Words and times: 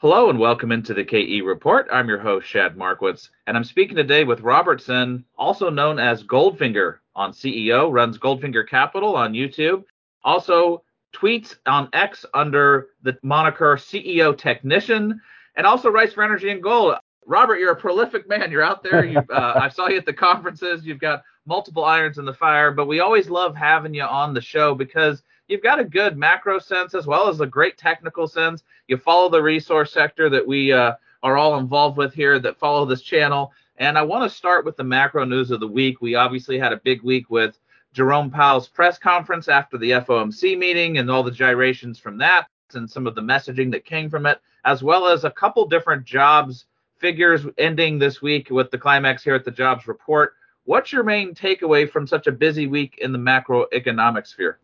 Hello 0.00 0.30
and 0.30 0.38
welcome 0.38 0.70
into 0.70 0.94
the 0.94 1.02
KE 1.02 1.40
Report. 1.40 1.88
I'm 1.90 2.08
your 2.08 2.20
host, 2.20 2.46
Shad 2.46 2.76
Marquitz, 2.76 3.30
and 3.48 3.56
I'm 3.56 3.64
speaking 3.64 3.96
today 3.96 4.22
with 4.22 4.42
Robert 4.42 4.80
Sinn, 4.80 5.24
also 5.36 5.70
known 5.70 5.98
as 5.98 6.22
Goldfinger 6.22 6.98
on 7.16 7.32
CEO, 7.32 7.92
runs 7.92 8.16
Goldfinger 8.16 8.64
Capital 8.68 9.16
on 9.16 9.32
YouTube, 9.32 9.82
also 10.22 10.84
tweets 11.12 11.56
on 11.66 11.88
X 11.92 12.24
under 12.32 12.90
the 13.02 13.18
moniker 13.24 13.74
CEO 13.74 14.38
Technician, 14.38 15.20
and 15.56 15.66
also 15.66 15.90
writes 15.90 16.14
for 16.14 16.22
Energy 16.22 16.50
and 16.50 16.62
Gold. 16.62 16.94
Robert, 17.26 17.58
you're 17.58 17.72
a 17.72 17.76
prolific 17.76 18.28
man. 18.28 18.52
You're 18.52 18.62
out 18.62 18.84
there. 18.84 19.04
You, 19.04 19.18
uh, 19.18 19.54
I 19.60 19.68
saw 19.68 19.88
you 19.88 19.96
at 19.96 20.06
the 20.06 20.12
conferences. 20.12 20.86
You've 20.86 21.00
got 21.00 21.24
multiple 21.44 21.84
irons 21.84 22.18
in 22.18 22.24
the 22.24 22.32
fire, 22.32 22.70
but 22.70 22.86
we 22.86 23.00
always 23.00 23.28
love 23.30 23.56
having 23.56 23.94
you 23.94 24.04
on 24.04 24.32
the 24.32 24.40
show 24.40 24.76
because 24.76 25.24
you've 25.48 25.62
got 25.62 25.80
a 25.80 25.84
good 25.84 26.16
macro 26.16 26.58
sense 26.58 26.94
as 26.94 27.06
well 27.06 27.28
as 27.28 27.40
a 27.40 27.46
great 27.46 27.76
technical 27.78 28.28
sense. 28.28 28.62
You 28.86 28.96
follow 28.96 29.28
the 29.28 29.42
resource 29.42 29.92
sector 29.92 30.28
that 30.30 30.46
we 30.46 30.72
uh, 30.72 30.92
are 31.22 31.36
all 31.36 31.58
involved 31.58 31.96
with 31.96 32.14
here 32.14 32.38
that 32.38 32.58
follow 32.58 32.84
this 32.84 33.02
channel. 33.02 33.52
And 33.78 33.96
I 33.96 34.02
want 34.02 34.30
to 34.30 34.36
start 34.36 34.64
with 34.64 34.76
the 34.76 34.84
macro 34.84 35.24
news 35.24 35.50
of 35.50 35.60
the 35.60 35.66
week. 35.66 36.00
We 36.00 36.14
obviously 36.14 36.58
had 36.58 36.72
a 36.72 36.78
big 36.78 37.02
week 37.02 37.30
with 37.30 37.58
Jerome 37.92 38.30
Powell's 38.30 38.68
press 38.68 38.98
conference 38.98 39.48
after 39.48 39.78
the 39.78 39.92
FOMC 39.92 40.58
meeting 40.58 40.98
and 40.98 41.10
all 41.10 41.22
the 41.22 41.30
gyrations 41.30 41.98
from 41.98 42.18
that 42.18 42.46
and 42.74 42.88
some 42.88 43.06
of 43.06 43.14
the 43.14 43.22
messaging 43.22 43.70
that 43.72 43.84
came 43.84 44.10
from 44.10 44.26
it, 44.26 44.40
as 44.64 44.82
well 44.82 45.08
as 45.08 45.24
a 45.24 45.30
couple 45.30 45.66
different 45.66 46.04
jobs 46.04 46.66
figures 46.98 47.46
ending 47.56 47.98
this 47.98 48.20
week 48.20 48.50
with 48.50 48.70
the 48.70 48.78
climax 48.78 49.22
here 49.22 49.34
at 49.34 49.44
the 49.44 49.50
jobs 49.50 49.86
report. 49.86 50.34
What's 50.64 50.92
your 50.92 51.04
main 51.04 51.34
takeaway 51.34 51.90
from 51.90 52.06
such 52.06 52.26
a 52.26 52.32
busy 52.32 52.66
week 52.66 52.98
in 53.00 53.12
the 53.12 53.18
macroeconomic 53.18 54.26
sphere? 54.26 54.58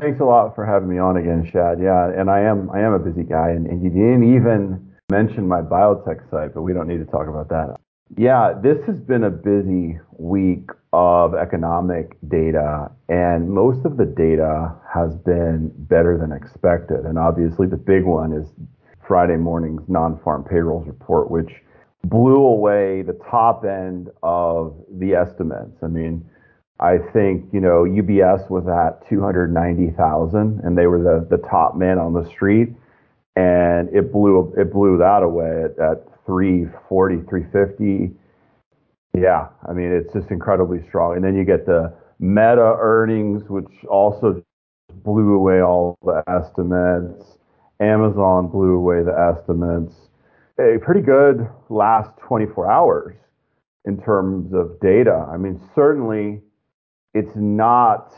Thanks 0.00 0.18
a 0.18 0.24
lot 0.24 0.54
for 0.54 0.64
having 0.64 0.88
me 0.88 0.96
on 0.96 1.18
again, 1.18 1.46
Shad. 1.52 1.78
Yeah, 1.78 2.08
and 2.08 2.30
I 2.30 2.40
am 2.40 2.70
I 2.70 2.80
am 2.80 2.94
a 2.94 2.98
busy 2.98 3.22
guy, 3.22 3.50
and, 3.50 3.66
and 3.66 3.82
you 3.82 3.90
didn't 3.90 4.34
even 4.34 4.90
mention 5.10 5.46
my 5.46 5.60
biotech 5.60 6.28
site, 6.30 6.54
but 6.54 6.62
we 6.62 6.72
don't 6.72 6.88
need 6.88 7.00
to 7.00 7.04
talk 7.04 7.28
about 7.28 7.50
that. 7.50 7.76
Yeah, 8.16 8.54
this 8.62 8.78
has 8.86 8.98
been 8.98 9.24
a 9.24 9.30
busy 9.30 9.98
week 10.16 10.70
of 10.94 11.34
economic 11.34 12.16
data, 12.28 12.90
and 13.10 13.50
most 13.50 13.84
of 13.84 13.98
the 13.98 14.06
data 14.06 14.74
has 14.92 15.14
been 15.16 15.70
better 15.76 16.16
than 16.16 16.32
expected. 16.32 17.04
And 17.04 17.18
obviously, 17.18 17.66
the 17.66 17.76
big 17.76 18.04
one 18.04 18.32
is 18.32 18.48
Friday 19.06 19.36
morning's 19.36 19.86
non-farm 19.86 20.44
payrolls 20.44 20.86
report, 20.86 21.30
which 21.30 21.52
blew 22.04 22.42
away 22.46 23.02
the 23.02 23.18
top 23.30 23.66
end 23.66 24.08
of 24.22 24.74
the 24.98 25.12
estimates. 25.12 25.76
I 25.82 25.88
mean, 25.88 26.24
I 26.80 26.96
think 27.12 27.44
you 27.52 27.60
know 27.60 27.84
UBS 27.84 28.48
was 28.50 28.66
at 28.66 29.06
290,000, 29.08 30.60
and 30.64 30.78
they 30.78 30.86
were 30.86 30.98
the 31.02 31.26
the 31.36 31.42
top 31.46 31.76
man 31.76 31.98
on 31.98 32.14
the 32.14 32.24
street, 32.24 32.70
and 33.36 33.88
it 33.90 34.10
blew 34.10 34.52
it 34.56 34.72
blew 34.72 34.96
that 34.98 35.22
away 35.22 35.64
at, 35.64 35.78
at 35.78 36.08
340, 36.26 37.22
350. 37.28 38.16
Yeah, 39.14 39.48
I 39.68 39.72
mean 39.72 39.92
it's 39.92 40.12
just 40.14 40.30
incredibly 40.30 40.82
strong. 40.88 41.16
And 41.16 41.24
then 41.24 41.36
you 41.36 41.44
get 41.44 41.66
the 41.66 41.92
Meta 42.18 42.76
earnings, 42.78 43.42
which 43.48 43.84
also 43.88 44.42
blew 45.04 45.34
away 45.34 45.60
all 45.60 45.98
the 46.02 46.22
estimates. 46.28 47.38
Amazon 47.80 48.48
blew 48.48 48.76
away 48.76 49.02
the 49.02 49.12
estimates. 49.12 49.94
A 50.58 50.78
pretty 50.82 51.00
good 51.00 51.48
last 51.70 52.10
24 52.18 52.70
hours 52.70 53.16
in 53.86 54.00
terms 54.02 54.52
of 54.52 54.78
data. 54.80 55.26
I 55.32 55.38
mean, 55.38 55.58
certainly 55.74 56.42
it's 57.14 57.34
not 57.34 58.12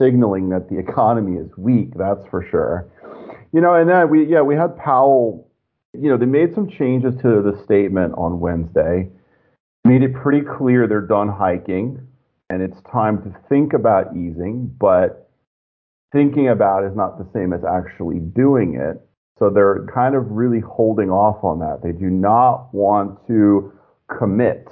signaling 0.00 0.48
that 0.50 0.68
the 0.68 0.78
economy 0.78 1.38
is 1.38 1.50
weak, 1.56 1.90
that's 1.96 2.26
for 2.30 2.46
sure. 2.50 2.88
You 3.52 3.60
know, 3.60 3.74
and 3.74 3.88
then 3.88 4.08
we, 4.08 4.26
yeah, 4.26 4.40
we 4.42 4.54
had 4.54 4.76
Powell, 4.76 5.50
you 5.92 6.08
know, 6.08 6.16
they 6.16 6.26
made 6.26 6.54
some 6.54 6.68
changes 6.68 7.14
to 7.22 7.42
the 7.42 7.60
statement 7.64 8.14
on 8.16 8.40
Wednesday, 8.40 9.08
made 9.84 10.02
it 10.02 10.14
pretty 10.14 10.42
clear 10.42 10.86
they're 10.86 11.00
done 11.00 11.28
hiking 11.28 12.06
and 12.50 12.62
it's 12.62 12.80
time 12.90 13.22
to 13.22 13.34
think 13.48 13.72
about 13.72 14.16
easing, 14.16 14.74
but 14.78 15.30
thinking 16.12 16.48
about 16.48 16.84
is 16.84 16.96
not 16.96 17.16
the 17.16 17.26
same 17.32 17.52
as 17.52 17.60
actually 17.64 18.18
doing 18.18 18.74
it. 18.74 19.00
So 19.38 19.48
they're 19.48 19.86
kind 19.94 20.14
of 20.14 20.30
really 20.30 20.60
holding 20.60 21.10
off 21.10 21.42
on 21.44 21.60
that. 21.60 21.80
They 21.82 21.92
do 21.92 22.10
not 22.10 22.74
want 22.74 23.26
to 23.28 23.72
commit 24.18 24.68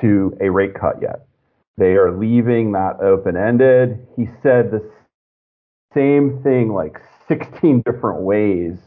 to 0.00 0.36
a 0.40 0.50
rate 0.50 0.74
cut 0.74 0.96
yet. 1.00 1.26
They 1.78 1.96
are 1.96 2.16
leaving 2.16 2.72
that 2.72 3.00
open 3.00 3.36
ended. 3.36 4.06
He 4.16 4.28
said 4.42 4.70
the 4.70 4.90
same 5.94 6.42
thing 6.42 6.72
like 6.72 7.00
16 7.28 7.82
different 7.84 8.22
ways. 8.22 8.78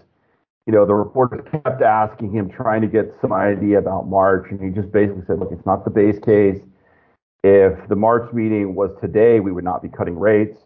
You 0.66 0.74
know, 0.74 0.86
the 0.86 0.94
reporters 0.94 1.46
kept 1.52 1.82
asking 1.82 2.32
him, 2.32 2.50
trying 2.50 2.82
to 2.82 2.88
get 2.88 3.14
some 3.22 3.34
idea 3.34 3.80
about 3.80 4.08
March, 4.08 4.52
and 4.52 4.62
he 4.62 4.70
just 4.70 4.92
basically 4.92 5.24
said, 5.26 5.40
look, 5.40 5.52
it's 5.52 5.66
not 5.66 5.84
the 5.84 5.90
base 5.90 6.20
case. 6.20 6.62
If 7.44 7.88
the 7.90 7.96
March 7.96 8.32
meeting 8.34 8.76
was 8.76 8.92
today, 9.02 9.40
we 9.40 9.52
would 9.52 9.64
not 9.64 9.82
be 9.82 9.90
cutting 9.90 10.18
rates. 10.18 10.58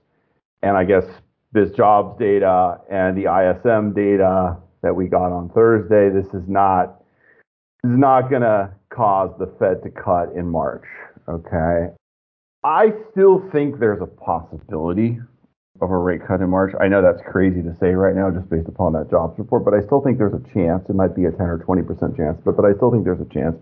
And 0.61 0.75
I 0.75 0.83
guess 0.83 1.05
this 1.51 1.71
jobs 1.71 2.17
data 2.19 2.79
and 2.89 3.17
the 3.17 3.31
ISM 3.31 3.93
data 3.93 4.57
that 4.81 4.95
we 4.95 5.07
got 5.07 5.31
on 5.31 5.49
Thursday, 5.49 6.09
this 6.09 6.33
is 6.33 6.47
not 6.47 6.99
this 7.83 7.91
is 7.91 7.97
not 7.97 8.29
going 8.29 8.41
to 8.41 8.73
cause 8.89 9.29
the 9.39 9.47
Fed 9.59 9.83
to 9.83 9.89
cut 9.89 10.33
in 10.35 10.47
March. 10.47 10.85
Okay. 11.27 11.89
I 12.63 12.93
still 13.11 13.43
think 13.51 13.79
there's 13.79 14.01
a 14.01 14.07
possibility 14.07 15.19
of 15.81 15.91
a 15.91 15.97
rate 15.97 16.21
cut 16.25 16.39
in 16.39 16.49
March. 16.49 16.73
I 16.79 16.87
know 16.87 17.01
that's 17.01 17.21
crazy 17.29 17.61
to 17.61 17.75
say 17.75 17.91
right 17.91 18.15
now, 18.15 18.31
just 18.31 18.49
based 18.49 18.69
upon 18.69 18.93
that 18.93 19.09
jobs 19.09 19.37
report, 19.37 19.65
but 19.65 19.73
I 19.73 19.81
still 19.81 20.01
think 20.01 20.17
there's 20.17 20.33
a 20.33 20.53
chance. 20.53 20.87
It 20.87 20.95
might 20.95 21.15
be 21.15 21.25
a 21.25 21.31
10 21.31 21.41
or 21.41 21.57
20 21.59 21.81
percent 21.81 22.15
chance, 22.15 22.39
but 22.45 22.55
but 22.55 22.65
I 22.65 22.73
still 22.73 22.91
think 22.91 23.03
there's 23.03 23.19
a 23.19 23.33
chance. 23.33 23.57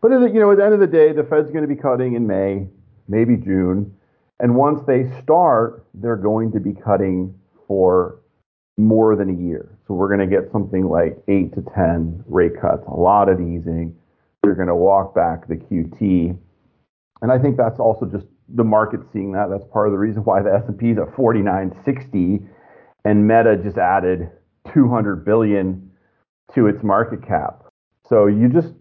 But 0.00 0.10
you 0.10 0.40
know, 0.40 0.50
at 0.50 0.58
the 0.58 0.64
end 0.64 0.74
of 0.74 0.80
the 0.80 0.86
day, 0.86 1.12
the 1.12 1.24
Fed's 1.24 1.50
going 1.50 1.62
to 1.62 1.68
be 1.68 1.76
cutting 1.76 2.14
in 2.14 2.26
May, 2.26 2.68
maybe 3.06 3.36
June, 3.36 3.94
and 4.40 4.56
once 4.56 4.80
they 4.86 5.10
start, 5.22 5.84
they're 5.94 6.16
going 6.16 6.52
to 6.52 6.60
be 6.60 6.72
cutting 6.72 7.38
for 7.68 8.18
more 8.78 9.14
than 9.14 9.30
a 9.30 9.40
year. 9.40 9.78
So 9.86 9.94
we're 9.94 10.08
going 10.08 10.28
to 10.28 10.40
get 10.40 10.50
something 10.50 10.88
like 10.88 11.22
eight 11.28 11.54
to 11.54 11.62
10 11.74 12.24
rate 12.26 12.60
cuts, 12.60 12.82
a 12.88 12.94
lot 12.94 13.28
of 13.28 13.40
easing. 13.40 13.96
They're 14.42 14.54
going 14.54 14.68
to 14.68 14.74
walk 14.74 15.14
back 15.14 15.46
the 15.46 15.56
QT 15.56 16.36
I 17.30 17.38
think 17.38 17.56
that's 17.56 17.78
also 17.78 18.06
just 18.06 18.26
the 18.48 18.64
market 18.64 19.00
seeing 19.12 19.32
that. 19.32 19.48
That's 19.50 19.64
part 19.72 19.86
of 19.86 19.92
the 19.92 19.98
reason 19.98 20.24
why 20.24 20.42
the 20.42 20.52
S&P 20.52 20.90
is 20.90 20.98
at 20.98 21.14
4960 21.14 22.40
and 23.04 23.26
Meta 23.26 23.56
just 23.62 23.78
added 23.78 24.30
200 24.72 25.24
billion 25.24 25.90
to 26.54 26.66
its 26.66 26.82
market 26.82 27.26
cap. 27.26 27.64
So 28.08 28.26
you 28.26 28.48
just 28.48 28.72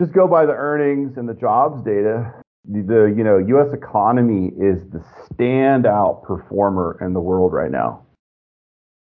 just 0.00 0.12
go 0.12 0.26
by 0.26 0.46
the 0.46 0.52
earnings 0.52 1.16
and 1.16 1.28
the 1.28 1.34
jobs 1.34 1.82
data. 1.84 2.32
The, 2.66 2.82
the 2.82 3.14
you 3.16 3.24
know 3.24 3.38
U.S. 3.38 3.72
economy 3.72 4.48
is 4.58 4.82
the 4.90 5.04
standout 5.30 6.22
performer 6.22 6.98
in 7.00 7.12
the 7.12 7.20
world 7.20 7.52
right 7.52 7.70
now. 7.70 8.02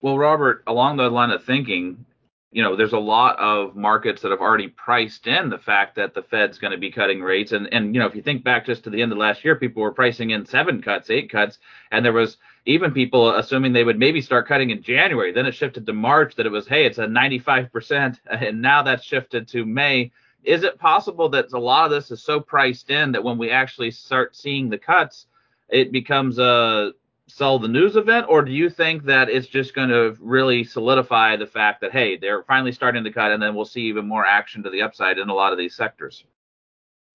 Well, 0.01 0.19
Robert, 0.19 0.65
along 0.67 0.97
the 0.97 1.09
line 1.11 1.31
of 1.31 1.45
thinking, 1.45 2.05
you 2.53 2.63
know, 2.63 2.77
there's 2.77 2.93
a 2.93 2.99
lot 2.99 3.39
of 3.39 3.75
markets 3.75 4.21
that 4.21 4.31
have 4.31 4.41
already 4.41 4.69
priced 4.69 5.27
in 5.27 5.49
the 5.49 5.59
fact 5.59 5.97
that 5.97 6.13
the 6.13 6.23
Fed's 6.23 6.59
going 6.59 6.71
to 6.71 6.79
be 6.79 6.91
cutting 6.91 7.23
rates. 7.23 7.53
And, 7.53 7.67
and, 7.73 7.95
you 7.95 8.01
know, 8.01 8.07
if 8.07 8.15
you 8.15 8.21
think 8.21 8.45
back 8.45 8.67
just 8.67 8.85
to 8.85 8.91
the 8.91 9.01
end 9.01 9.11
of 9.11 9.17
last 9.17 9.43
year, 9.43 9.57
people 9.57 9.83
were 9.83 9.93
pricing 9.93 10.31
in 10.31 10.45
seven 10.45 10.83
cuts, 10.83 11.09
eight 11.09 11.31
cuts, 11.31 11.59
and 11.91 12.05
there 12.05 12.13
was 12.13 12.37
even 12.67 12.93
people 12.93 13.35
assuming 13.35 13.73
they 13.73 13.85
would 13.85 13.99
maybe 13.99 14.21
start 14.21 14.47
cutting 14.47 14.69
in 14.69 14.83
January. 14.83 15.33
Then 15.33 15.47
it 15.47 15.55
shifted 15.55 15.87
to 15.87 15.95
March 15.95 16.35
that 16.35 16.45
it 16.45 16.53
was, 16.53 16.69
hey, 16.69 16.85
it's 16.85 16.99
a 16.99 17.07
95%. 17.07 18.19
And 18.31 18.61
now 18.61 18.83
that's 18.83 19.03
shifted 19.03 19.49
to 19.49 19.65
May. 19.65 20.13
Is 20.45 20.63
it 20.63 20.79
possible 20.79 21.31
that 21.31 21.53
a 21.53 21.59
lot 21.59 21.87
of 21.87 21.91
this 21.91 22.11
is 22.11 22.23
so 22.23 22.39
priced 22.39 22.91
in 22.91 23.13
that 23.13 23.25
when 23.25 23.39
we 23.39 23.51
actually 23.51 23.93
start 23.93 24.37
seeing 24.37 24.69
the 24.69 24.79
cuts, 24.79 25.27
it 25.71 25.91
becomes 25.91 26.39
a 26.39 26.93
sell 27.35 27.59
the 27.59 27.69
news 27.69 27.97
event, 27.97 28.27
or 28.29 28.43
do 28.43 28.53
you 28.53 28.69
think 28.69 29.05
that 29.05 29.29
it's 29.29 29.47
just 29.47 29.75
going 29.75 29.89
to 29.89 30.17
really 30.21 30.65
solidify 30.65 31.37
the 31.37 31.47
fact 31.47 31.81
that 31.81 31.93
hey, 31.93 32.17
they're 32.17 32.43
finally 32.43 32.73
starting 32.73 33.05
to 33.05 33.13
cut, 33.13 33.31
and 33.31 33.43
then 33.43 33.55
we'll 33.55 33.65
see 33.65 33.83
even 33.83 34.07
more 34.07 34.27
action 34.27 34.63
to 34.63 34.71
the 34.71 34.83
upside 34.83 35.19
in 35.19 35.29
a 35.29 35.35
lot 35.35 35.53
of 35.53 35.59
these 35.59 35.75
sectors? 35.75 36.25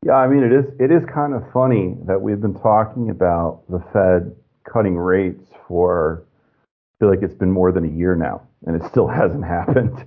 Yeah, 0.05 0.13
I 0.13 0.27
mean 0.27 0.43
it 0.43 0.51
is 0.51 0.65
it 0.79 0.91
is 0.91 1.03
kind 1.11 1.33
of 1.33 1.43
funny 1.51 1.95
that 2.05 2.21
we've 2.21 2.39
been 2.39 2.59
talking 2.59 3.09
about 3.09 3.63
the 3.69 3.83
Fed 3.93 4.35
cutting 4.71 4.95
rates 4.95 5.43
for 5.67 6.23
I 6.63 7.03
feel 7.03 7.09
like 7.09 7.21
it's 7.21 7.35
been 7.35 7.51
more 7.51 7.71
than 7.71 7.85
a 7.85 7.95
year 7.95 8.15
now, 8.15 8.41
and 8.65 8.75
it 8.75 8.87
still 8.89 9.07
hasn't 9.21 9.45
happened. 9.45 10.05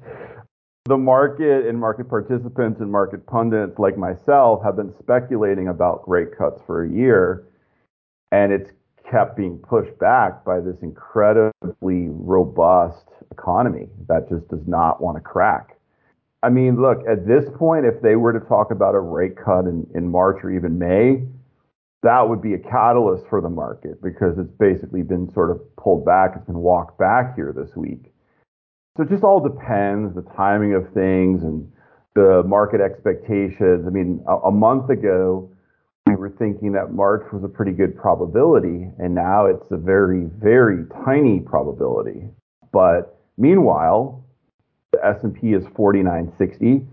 The 0.87 0.97
market 0.97 1.67
and 1.67 1.79
market 1.79 2.09
participants 2.09 2.81
and 2.81 2.91
market 2.91 3.27
pundits 3.27 3.79
like 3.79 3.97
myself 3.97 4.63
have 4.65 4.77
been 4.77 4.93
speculating 4.99 5.69
about 5.69 6.09
rate 6.09 6.37
cuts 6.37 6.61
for 6.67 6.85
a 6.85 6.91
year, 6.91 7.45
and 8.33 8.53
it's 8.53 8.71
kept 9.11 9.37
being 9.37 9.59
pushed 9.59 9.99
back 9.99 10.45
by 10.45 10.61
this 10.61 10.77
incredibly 10.83 12.09
robust 12.09 13.07
economy 13.31 13.89
that 14.09 14.29
just 14.29 14.49
does 14.49 14.67
not 14.67 15.03
want 15.03 15.17
to 15.17 15.21
crack. 15.21 15.77
I 16.43 16.49
mean, 16.49 16.81
look, 16.81 17.01
at 17.09 17.27
this 17.27 17.45
point, 17.57 17.85
if 17.85 18.01
they 18.01 18.17
were 18.17 18.33
to 18.33 18.41
talk 18.41 18.71
about 18.71 18.95
a 18.95 19.01
rate 19.01 19.37
cut 19.37 19.67
in, 19.67 19.87
in 19.95 20.09
March 20.09 20.39
or 20.43 20.51
even 20.51 20.79
May, 20.79 21.25
that 22.03 22.27
would 22.27 22.41
be 22.41 22.55
a 22.55 22.59
catalyst 22.59 23.27
for 23.29 23.43
the 23.43 23.51
market 23.51 24.03
because 24.03 24.39
it's 24.39 24.53
basically 24.59 25.03
been 25.03 25.31
sort 25.33 25.51
of 25.51 25.61
pulled 25.77 26.05
back. 26.05 26.33
It's 26.35 26.47
been 26.47 26.59
walked 26.59 26.99
back 26.99 27.35
here 27.37 27.53
this 27.55 27.77
week. 27.77 28.13
So 28.97 29.03
it 29.03 29.11
just 29.11 29.23
all 29.23 29.41
depends 29.41 30.15
the 30.15 30.25
timing 30.35 30.75
of 30.75 30.91
things 30.95 31.43
and 31.43 31.71
the 32.15 32.43
market 32.47 32.81
expectations. 32.81 33.87
I 33.87 33.91
mean, 33.91 34.25
a, 34.27 34.37
a 34.49 34.51
month 34.51 34.89
ago, 34.89 35.51
we 36.06 36.17
were 36.17 36.31
thinking 36.31 36.73
that 36.73 36.93
March 36.93 37.25
was 37.32 37.44
a 37.44 37.49
pretty 37.49 37.73
good 37.73 37.97
probability, 37.97 38.91
and 38.99 39.14
now 39.14 39.47
it's 39.47 39.70
a 39.70 39.76
very, 39.76 40.25
very 40.38 40.85
tiny 41.05 41.41
probability. 41.41 42.25
But 42.73 43.19
meanwhile, 43.37 44.25
the 44.93 45.05
S&P 45.05 45.52
is 45.52 45.64
4960. 45.76 46.87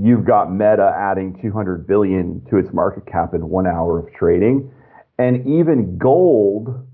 You've 0.00 0.24
got 0.24 0.50
Meta 0.50 0.94
adding 0.96 1.38
200 1.42 1.86
billion 1.86 2.44
to 2.48 2.56
its 2.56 2.72
market 2.72 3.06
cap 3.06 3.34
in 3.34 3.48
one 3.48 3.66
hour 3.66 3.98
of 3.98 4.12
trading, 4.14 4.70
and 5.18 5.46
even 5.46 5.98
gold, 5.98 6.86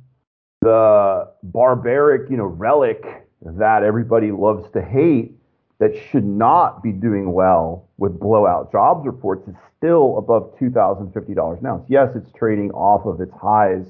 the 0.62 1.30
barbaric, 1.44 2.28
you 2.30 2.36
know, 2.36 2.46
relic 2.46 3.04
that 3.42 3.84
everybody 3.84 4.32
loves 4.32 4.68
to 4.72 4.82
hate, 4.82 5.37
that 5.78 5.96
should 6.10 6.24
not 6.24 6.82
be 6.82 6.92
doing 6.92 7.32
well 7.32 7.88
with 7.98 8.18
blowout 8.18 8.72
jobs 8.72 9.06
reports 9.06 9.46
is 9.48 9.54
still 9.76 10.18
above 10.18 10.54
$2,050 10.58 11.60
an 11.60 11.66
ounce. 11.66 11.84
Yes, 11.88 12.10
it's 12.16 12.30
trading 12.32 12.70
off 12.72 13.06
of 13.06 13.20
its 13.20 13.32
highs 13.40 13.86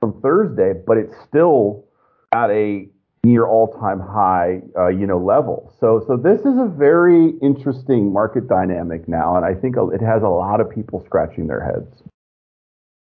from 0.00 0.20
Thursday, 0.20 0.72
but 0.86 0.96
it's 0.96 1.14
still 1.28 1.84
at 2.32 2.50
a 2.50 2.88
near 3.22 3.46
all-time 3.46 4.00
high, 4.00 4.62
uh, 4.76 4.88
you 4.88 5.06
know, 5.06 5.18
level. 5.18 5.72
So, 5.78 6.02
so 6.06 6.16
this 6.16 6.40
is 6.40 6.58
a 6.58 6.66
very 6.66 7.34
interesting 7.42 8.12
market 8.12 8.48
dynamic 8.48 9.06
now, 9.06 9.36
and 9.36 9.44
I 9.44 9.54
think 9.54 9.76
it 9.76 10.00
has 10.00 10.22
a 10.22 10.28
lot 10.28 10.60
of 10.60 10.70
people 10.70 11.04
scratching 11.04 11.46
their 11.46 11.62
heads. 11.62 12.02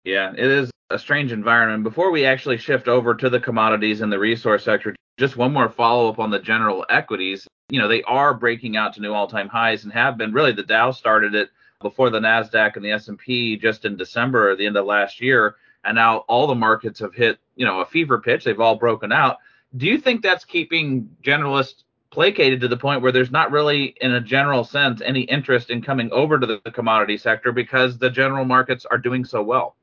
Yeah, 0.03 0.31
it 0.33 0.39
is 0.39 0.69
a 0.91 0.97
strange 0.99 1.31
environment. 1.31 1.83
Before 1.83 2.11
we 2.11 2.25
actually 2.25 2.57
shift 2.57 2.87
over 2.87 3.13
to 3.13 3.29
the 3.29 3.39
commodities 3.39 4.01
and 4.01 4.11
the 4.11 4.19
resource 4.19 4.63
sector, 4.63 4.95
just 5.17 5.37
one 5.37 5.53
more 5.53 5.69
follow 5.69 6.09
up 6.09 6.19
on 6.19 6.31
the 6.31 6.39
general 6.39 6.85
equities. 6.89 7.47
You 7.69 7.79
know, 7.79 7.87
they 7.87 8.01
are 8.03 8.33
breaking 8.33 8.77
out 8.77 8.93
to 8.93 9.01
new 9.01 9.13
all-time 9.13 9.49
highs 9.49 9.83
and 9.83 9.93
have 9.93 10.17
been. 10.17 10.33
Really, 10.33 10.53
the 10.53 10.63
Dow 10.63 10.91
started 10.91 11.35
it 11.35 11.49
before 11.81 12.09
the 12.09 12.19
Nasdaq 12.19 12.75
and 12.75 12.83
the 12.83 12.91
S&P 12.91 13.57
just 13.57 13.85
in 13.85 13.97
December 13.97 14.49
or 14.49 14.55
the 14.55 14.65
end 14.65 14.77
of 14.77 14.85
last 14.85 15.21
year, 15.21 15.55
and 15.83 15.95
now 15.95 16.19
all 16.27 16.47
the 16.47 16.55
markets 16.55 16.99
have 16.99 17.13
hit, 17.13 17.37
you 17.55 17.65
know, 17.65 17.81
a 17.81 17.85
fever 17.85 18.19
pitch. 18.19 18.43
They've 18.43 18.59
all 18.59 18.75
broken 18.75 19.11
out. 19.11 19.37
Do 19.77 19.85
you 19.85 19.99
think 19.99 20.21
that's 20.21 20.43
keeping 20.43 21.09
generalists 21.23 21.83
placated 22.09 22.59
to 22.61 22.67
the 22.67 22.75
point 22.75 23.03
where 23.03 23.11
there's 23.11 23.31
not 23.31 23.51
really, 23.51 23.95
in 24.01 24.13
a 24.13 24.21
general 24.21 24.63
sense, 24.63 25.01
any 25.01 25.21
interest 25.21 25.69
in 25.69 25.81
coming 25.81 26.11
over 26.11 26.39
to 26.39 26.47
the 26.47 26.71
commodity 26.71 27.17
sector 27.17 27.51
because 27.51 27.97
the 27.97 28.09
general 28.09 28.45
markets 28.45 28.85
are 28.89 28.97
doing 28.97 29.23
so 29.23 29.43
well? 29.43 29.75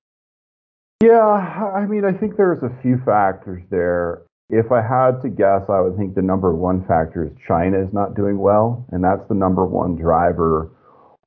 Yeah, 1.07 1.71
I 1.73 1.87
mean, 1.87 2.05
I 2.05 2.13
think 2.13 2.37
there's 2.37 2.65
a 2.65 2.83
few 2.83 3.01
factors 3.05 3.63
there. 3.71 4.23
If 4.51 4.73
I 4.73 4.83
had 4.83 5.23
to 5.23 5.29
guess, 5.29 5.63
I 5.69 5.81
would 5.81 5.97
think 5.97 6.17
the 6.17 6.23
number 6.23 6.53
one 6.53 6.85
factor 6.87 7.25
is 7.25 7.31
China 7.47 7.81
is 7.81 7.93
not 7.93 8.17
doing 8.17 8.39
well, 8.39 8.85
and 8.91 9.05
that's 9.05 9.25
the 9.29 9.35
number 9.35 9.65
one 9.65 9.95
driver 9.95 10.73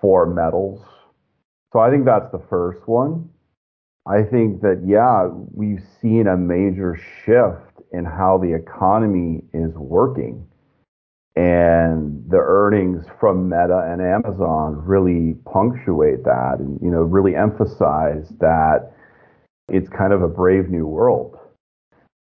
for 0.02 0.26
metals. 0.26 0.82
So 1.72 1.80
I 1.80 1.90
think 1.90 2.04
that's 2.04 2.30
the 2.34 2.44
first 2.50 2.90
one. 2.90 3.30
I 4.06 4.24
think 4.24 4.62
that, 4.64 4.84
yeah, 4.86 5.30
we've 5.54 5.84
seen 6.02 6.28
a 6.28 6.36
major 6.36 7.00
shift 7.24 7.88
in 7.94 8.04
how 8.04 8.38
the 8.38 8.54
economy 8.54 9.44
is 9.54 9.74
working. 9.76 10.46
And 11.38 12.30
the 12.30 12.40
earnings 12.40 13.06
from 13.18 13.48
Meta 13.48 13.88
and 13.90 14.02
Amazon 14.02 14.76
really 14.76 15.36
punctuate 15.46 16.26
that 16.26 16.58
and, 16.60 16.78
you 16.82 16.92
know, 16.92 17.04
really 17.04 17.34
emphasize 17.34 18.28
that 18.42 18.92
it's 19.72 19.90
kind 19.90 20.14
of 20.14 20.22
a 20.22 20.28
brave 20.28 20.70
new 20.70 20.86
world. 20.86 21.38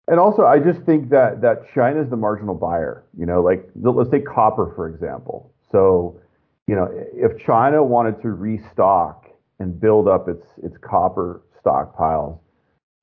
And 0.08 0.18
also, 0.18 0.44
I 0.44 0.58
just 0.58 0.82
think 0.82 1.10
that 1.10 1.40
that 1.42 1.72
China 1.74 2.02
is 2.02 2.10
the 2.10 2.16
marginal 2.16 2.54
buyer. 2.54 3.04
You 3.16 3.26
know, 3.26 3.40
like 3.42 3.68
let's 3.74 4.10
take 4.10 4.26
copper 4.26 4.72
for 4.74 4.88
example. 4.88 5.54
So, 5.70 6.20
you 6.66 6.74
know, 6.74 6.88
if 7.14 7.38
China 7.44 7.82
wanted 7.82 8.20
to 8.22 8.30
restock 8.30 9.26
and 9.58 9.80
build 9.80 10.08
up 10.08 10.28
its 10.28 10.46
its 10.62 10.76
copper 10.78 11.42
stockpiles, 11.64 12.38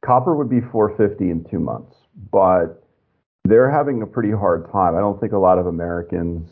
copper 0.06 0.36
would 0.36 0.50
be 0.50 0.60
450 0.60 1.30
in 1.30 1.44
two 1.46 1.60
months 1.60 1.96
but 2.32 2.84
they're 3.46 3.70
having 3.70 4.02
a 4.02 4.08
pretty 4.08 4.32
hard 4.32 4.70
time. 4.72 4.96
I 4.96 5.00
don't 5.00 5.20
think 5.20 5.32
a 5.32 5.38
lot 5.38 5.58
of 5.58 5.66
Americans 5.66 6.50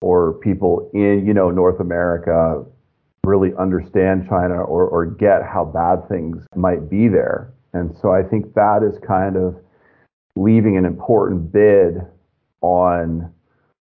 or 0.00 0.34
people 0.34 0.90
in, 0.94 1.26
you 1.26 1.34
know, 1.34 1.50
North 1.50 1.80
America 1.80 2.64
really 3.24 3.52
understand 3.58 4.26
China 4.28 4.62
or, 4.62 4.86
or 4.86 5.06
get 5.06 5.42
how 5.42 5.64
bad 5.64 6.08
things 6.08 6.44
might 6.54 6.88
be 6.88 7.08
there. 7.08 7.52
And 7.72 7.94
so 8.00 8.12
I 8.12 8.22
think 8.22 8.54
that 8.54 8.82
is 8.82 8.98
kind 9.06 9.36
of 9.36 9.56
leaving 10.36 10.76
an 10.76 10.84
important 10.84 11.52
bid 11.52 11.96
on, 12.60 13.32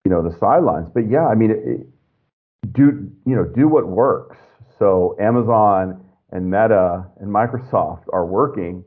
you 0.05 0.11
know, 0.11 0.21
the 0.21 0.35
sidelines. 0.37 0.89
But 0.93 1.09
yeah, 1.09 1.27
I 1.27 1.35
mean, 1.35 1.51
it, 1.51 2.73
do, 2.73 3.09
you 3.25 3.35
know, 3.35 3.45
do 3.45 3.67
what 3.67 3.87
works. 3.87 4.37
So 4.77 5.15
Amazon 5.19 6.03
and 6.31 6.45
Meta 6.45 7.05
and 7.19 7.29
Microsoft 7.33 8.03
are 8.11 8.25
working 8.25 8.83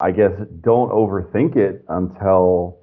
I 0.00 0.10
guess 0.10 0.32
don't 0.60 0.90
overthink 0.90 1.56
it 1.56 1.84
until 1.88 2.78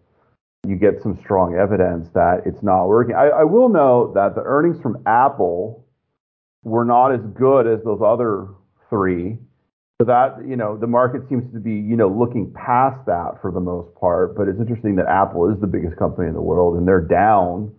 you 0.66 0.76
get 0.76 1.02
some 1.02 1.18
strong 1.24 1.56
evidence 1.56 2.10
that 2.14 2.42
it's 2.46 2.64
not 2.64 2.88
working. 2.88 3.16
I, 3.16 3.28
I 3.28 3.44
will 3.44 3.70
note 3.70 4.14
that 4.14 4.36
the 4.36 4.42
earnings 4.42 4.80
from 4.82 5.04
Apple 5.06 5.86
were 6.64 6.86
not 6.86 7.14
as 7.14 7.22
good 7.38 7.68
as 7.68 7.84
those 7.84 8.02
other 8.04 8.48
three. 8.90 9.38
So 10.00 10.06
that, 10.06 10.38
you 10.48 10.56
know, 10.56 10.78
the 10.78 10.88
market 10.88 11.28
seems 11.30 11.52
to 11.54 11.60
be, 11.60 11.74
you 11.74 11.96
know, 11.96 12.08
looking 12.08 12.52
past 12.54 13.06
that 13.06 13.40
for 13.42 13.52
the 13.52 13.60
most 13.60 13.94
part. 13.96 14.36
But 14.36 14.48
it's 14.48 14.60
interesting 14.60 14.96
that 14.96 15.08
Apple 15.08 15.52
is 15.52 15.60
the 15.62 15.68
biggest 15.68 15.98
company 15.98 16.28
in 16.28 16.34
the 16.34 16.42
world 16.42 16.78
and 16.78 16.88
they're 16.88 17.02
down 17.02 17.72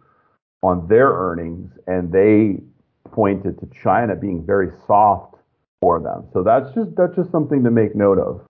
on 0.62 0.86
their 0.88 1.08
earnings 1.08 1.72
and 1.86 2.12
they 2.12 2.62
pointed 3.10 3.58
to 3.58 3.68
China 3.82 4.14
being 4.14 4.46
very 4.46 4.70
soft 4.86 5.34
for 5.80 6.00
them. 6.00 6.28
So 6.32 6.44
that's 6.44 6.72
just 6.74 6.94
that's 6.96 7.16
just 7.16 7.32
something 7.32 7.64
to 7.64 7.70
make 7.70 7.96
note 7.96 8.18
of. 8.18 8.42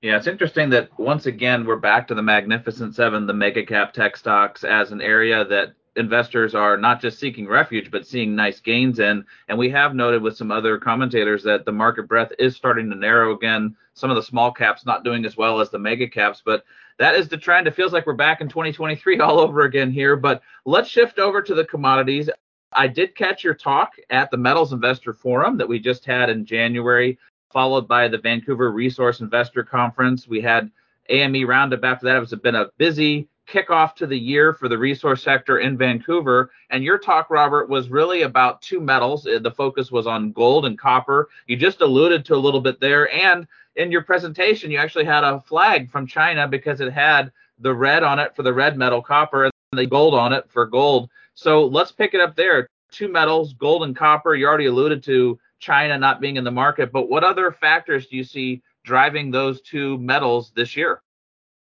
Yeah, 0.00 0.16
it's 0.16 0.28
interesting 0.28 0.70
that 0.70 0.96
once 0.96 1.26
again 1.26 1.66
we're 1.66 1.76
back 1.76 2.06
to 2.08 2.14
the 2.14 2.22
Magnificent 2.22 2.94
Seven, 2.94 3.26
the 3.26 3.34
mega 3.34 3.66
cap 3.66 3.92
tech 3.92 4.16
stocks, 4.16 4.62
as 4.62 4.92
an 4.92 5.00
area 5.00 5.44
that 5.46 5.74
investors 5.98 6.54
are 6.54 6.76
not 6.76 7.00
just 7.00 7.18
seeking 7.18 7.46
refuge 7.46 7.90
but 7.90 8.06
seeing 8.06 8.34
nice 8.34 8.60
gains 8.60 8.98
in. 8.98 9.24
And 9.48 9.58
we 9.58 9.70
have 9.70 9.94
noted 9.94 10.22
with 10.22 10.36
some 10.36 10.50
other 10.50 10.78
commentators 10.78 11.42
that 11.44 11.64
the 11.64 11.72
market 11.72 12.08
breadth 12.08 12.32
is 12.38 12.56
starting 12.56 12.88
to 12.90 12.96
narrow 12.96 13.34
again. 13.34 13.76
Some 13.94 14.10
of 14.10 14.16
the 14.16 14.22
small 14.22 14.52
caps 14.52 14.86
not 14.86 15.04
doing 15.04 15.24
as 15.24 15.36
well 15.36 15.60
as 15.60 15.70
the 15.70 15.78
mega 15.78 16.08
caps, 16.08 16.42
but 16.44 16.64
that 16.98 17.14
is 17.14 17.28
the 17.28 17.36
trend. 17.36 17.66
It 17.66 17.74
feels 17.74 17.92
like 17.92 18.06
we're 18.06 18.14
back 18.14 18.40
in 18.40 18.48
2023 18.48 19.20
all 19.20 19.38
over 19.40 19.62
again 19.62 19.90
here. 19.90 20.16
But 20.16 20.42
let's 20.64 20.88
shift 20.88 21.18
over 21.18 21.42
to 21.42 21.54
the 21.54 21.64
commodities. 21.64 22.30
I 22.72 22.86
did 22.86 23.14
catch 23.16 23.44
your 23.44 23.54
talk 23.54 23.92
at 24.10 24.30
the 24.30 24.36
Metals 24.36 24.72
Investor 24.72 25.12
Forum 25.12 25.56
that 25.58 25.68
we 25.68 25.78
just 25.78 26.04
had 26.04 26.30
in 26.30 26.44
January 26.44 27.18
followed 27.50 27.88
by 27.88 28.08
the 28.08 28.18
Vancouver 28.18 28.70
Resource 28.70 29.20
Investor 29.20 29.64
Conference. 29.64 30.28
We 30.28 30.40
had 30.40 30.70
AME 31.08 31.46
Roundup 31.46 31.84
after 31.84 32.06
that. 32.06 32.16
It 32.16 32.20
was 32.20 32.34
been 32.34 32.54
a 32.54 32.70
busy 32.76 33.28
kickoff 33.48 33.94
to 33.96 34.06
the 34.06 34.18
year 34.18 34.52
for 34.52 34.68
the 34.68 34.78
resource 34.78 35.22
sector 35.22 35.58
in 35.58 35.76
Vancouver. 35.76 36.50
And 36.70 36.84
your 36.84 36.98
talk, 36.98 37.30
Robert, 37.30 37.68
was 37.68 37.88
really 37.88 38.22
about 38.22 38.60
two 38.62 38.80
metals. 38.80 39.26
Uh, 39.26 39.38
the 39.38 39.50
focus 39.50 39.90
was 39.90 40.06
on 40.06 40.32
gold 40.32 40.66
and 40.66 40.78
copper. 40.78 41.28
You 41.46 41.56
just 41.56 41.80
alluded 41.80 42.24
to 42.26 42.34
a 42.34 42.36
little 42.36 42.60
bit 42.60 42.80
there. 42.80 43.12
And 43.12 43.46
in 43.76 43.90
your 43.90 44.02
presentation, 44.02 44.70
you 44.70 44.78
actually 44.78 45.04
had 45.04 45.24
a 45.24 45.40
flag 45.40 45.90
from 45.90 46.06
China 46.06 46.46
because 46.46 46.80
it 46.80 46.92
had 46.92 47.32
the 47.58 47.74
red 47.74 48.02
on 48.02 48.18
it 48.18 48.36
for 48.36 48.42
the 48.42 48.52
red 48.52 48.76
metal 48.76 49.02
copper 49.02 49.44
and 49.44 49.52
the 49.72 49.86
gold 49.86 50.14
on 50.14 50.32
it 50.32 50.44
for 50.50 50.66
gold. 50.66 51.08
So 51.34 51.64
let's 51.64 51.92
pick 51.92 52.14
it 52.14 52.20
up 52.20 52.36
there. 52.36 52.68
Two 52.90 53.08
metals, 53.08 53.54
gold 53.54 53.82
and 53.84 53.96
copper. 53.96 54.34
You 54.34 54.46
already 54.46 54.66
alluded 54.66 55.02
to 55.04 55.38
China 55.58 55.98
not 55.98 56.20
being 56.20 56.36
in 56.36 56.44
the 56.44 56.50
market, 56.50 56.92
but 56.92 57.08
what 57.08 57.24
other 57.24 57.50
factors 57.52 58.06
do 58.06 58.16
you 58.16 58.24
see 58.24 58.62
driving 58.84 59.30
those 59.30 59.60
two 59.60 59.98
metals 59.98 60.52
this 60.54 60.76
year? 60.76 61.02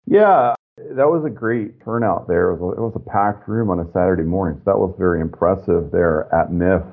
Yeah, 0.06 0.56
that 0.78 1.10
was 1.10 1.26
a 1.26 1.30
great 1.30 1.84
turnout 1.84 2.28
there. 2.28 2.52
It 2.52 2.60
was 2.60 2.78
a, 2.78 2.82
it 2.82 2.84
was 2.86 2.94
a 2.96 3.10
packed 3.10 3.48
room 3.48 3.70
on 3.70 3.80
a 3.80 3.92
Saturday 3.92 4.24
morning. 4.24 4.60
So 4.60 4.72
that 4.72 4.78
was 4.78 4.94
very 4.98 5.22
impressive 5.22 5.90
there 5.92 6.34
at 6.34 6.52
MIF 6.52 6.86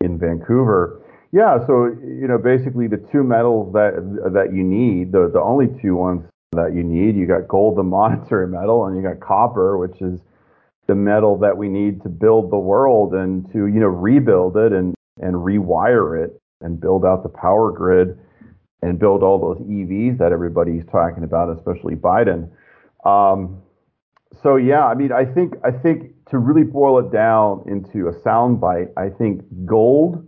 in 0.00 0.18
Vancouver. 0.18 1.00
Yeah, 1.30 1.64
so 1.66 1.86
you 1.86 2.26
know, 2.26 2.36
basically 2.36 2.88
the 2.88 2.98
two 3.12 3.22
metals 3.22 3.72
that 3.74 3.94
that 4.34 4.52
you 4.52 4.64
need, 4.64 5.12
the 5.12 5.30
the 5.32 5.40
only 5.40 5.68
two 5.80 5.94
ones 5.94 6.22
that 6.52 6.74
you 6.74 6.82
need, 6.82 7.16
you 7.16 7.26
got 7.26 7.48
gold, 7.48 7.78
the 7.78 7.82
monetary 7.86 8.48
metal, 8.48 8.86
and 8.86 8.96
you 8.96 9.02
got 9.02 9.20
copper, 9.20 9.78
which 9.78 10.02
is 10.02 10.20
the 10.88 10.94
metal 10.94 11.38
that 11.38 11.56
we 11.56 11.68
need 11.68 12.02
to 12.02 12.08
build 12.08 12.50
the 12.50 12.58
world 12.58 13.14
and 13.14 13.50
to 13.52 13.66
you 13.66 13.78
know 13.78 13.86
rebuild 13.86 14.56
it 14.56 14.72
and 14.72 14.94
and 15.20 15.36
rewire 15.36 16.22
it 16.22 16.38
and 16.60 16.80
build 16.80 17.04
out 17.04 17.22
the 17.22 17.28
power 17.28 17.70
grid 17.70 18.18
and 18.82 18.98
build 18.98 19.22
all 19.22 19.38
those 19.38 19.58
EVs 19.68 20.18
that 20.18 20.32
everybody's 20.32 20.84
talking 20.90 21.22
about, 21.22 21.56
especially 21.56 21.94
Biden. 21.94 22.50
Um, 23.04 23.62
so 24.42 24.56
yeah, 24.56 24.86
I 24.86 24.94
mean, 24.94 25.12
I 25.12 25.24
think 25.24 25.54
I 25.64 25.70
think 25.70 26.12
to 26.30 26.38
really 26.38 26.64
boil 26.64 26.98
it 26.98 27.12
down 27.12 27.64
into 27.66 28.08
a 28.08 28.12
soundbite, 28.12 28.88
I 28.96 29.10
think 29.10 29.42
gold 29.66 30.26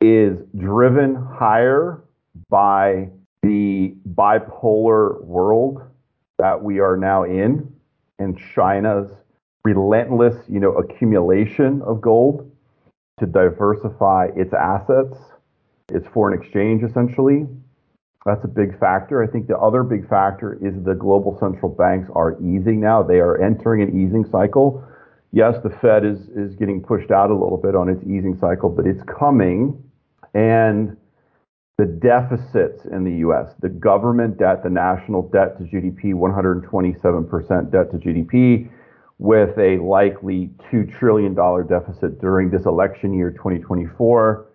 is 0.00 0.38
driven 0.56 1.14
higher 1.14 2.04
by 2.48 3.10
the 3.42 3.94
bipolar 4.14 5.22
world 5.24 5.82
that 6.38 6.62
we 6.62 6.80
are 6.80 6.96
now 6.96 7.24
in 7.24 7.72
and 8.18 8.38
China's 8.54 9.10
relentless, 9.64 10.36
you 10.48 10.60
know, 10.60 10.72
accumulation 10.72 11.82
of 11.82 12.00
gold 12.00 12.50
to 13.18 13.26
diversify 13.26 14.28
its 14.36 14.52
assets, 14.54 15.16
its 15.90 16.06
foreign 16.08 16.40
exchange 16.40 16.82
essentially. 16.82 17.46
That's 18.28 18.44
a 18.44 18.48
big 18.48 18.78
factor. 18.78 19.22
I 19.22 19.26
think 19.26 19.46
the 19.46 19.56
other 19.56 19.82
big 19.82 20.06
factor 20.06 20.58
is 20.60 20.74
the 20.84 20.94
global 20.94 21.38
central 21.40 21.70
banks 21.70 22.10
are 22.14 22.36
easing 22.42 22.78
now. 22.78 23.02
They 23.02 23.20
are 23.20 23.40
entering 23.40 23.80
an 23.80 23.98
easing 23.98 24.26
cycle. 24.30 24.84
Yes, 25.32 25.54
the 25.62 25.70
Fed 25.70 26.04
is 26.04 26.28
is 26.36 26.54
getting 26.54 26.82
pushed 26.82 27.10
out 27.10 27.30
a 27.30 27.34
little 27.34 27.56
bit 27.56 27.74
on 27.74 27.88
its 27.88 28.02
easing 28.02 28.36
cycle, 28.38 28.68
but 28.68 28.86
it's 28.86 29.02
coming. 29.04 29.82
And 30.34 30.94
the 31.78 31.86
deficits 31.86 32.84
in 32.84 33.04
the 33.04 33.26
US, 33.28 33.54
the 33.60 33.70
government 33.70 34.36
debt, 34.36 34.62
the 34.62 34.68
national 34.68 35.22
debt 35.30 35.56
to 35.56 35.64
GDP, 35.64 36.12
127% 36.12 37.72
debt 37.72 37.90
to 37.92 37.96
GDP, 37.96 38.68
with 39.18 39.56
a 39.56 39.78
likely 39.78 40.50
$2 40.70 40.98
trillion 40.98 41.34
deficit 41.34 42.20
during 42.20 42.50
this 42.50 42.66
election 42.66 43.14
year, 43.14 43.30
2024, 43.30 44.46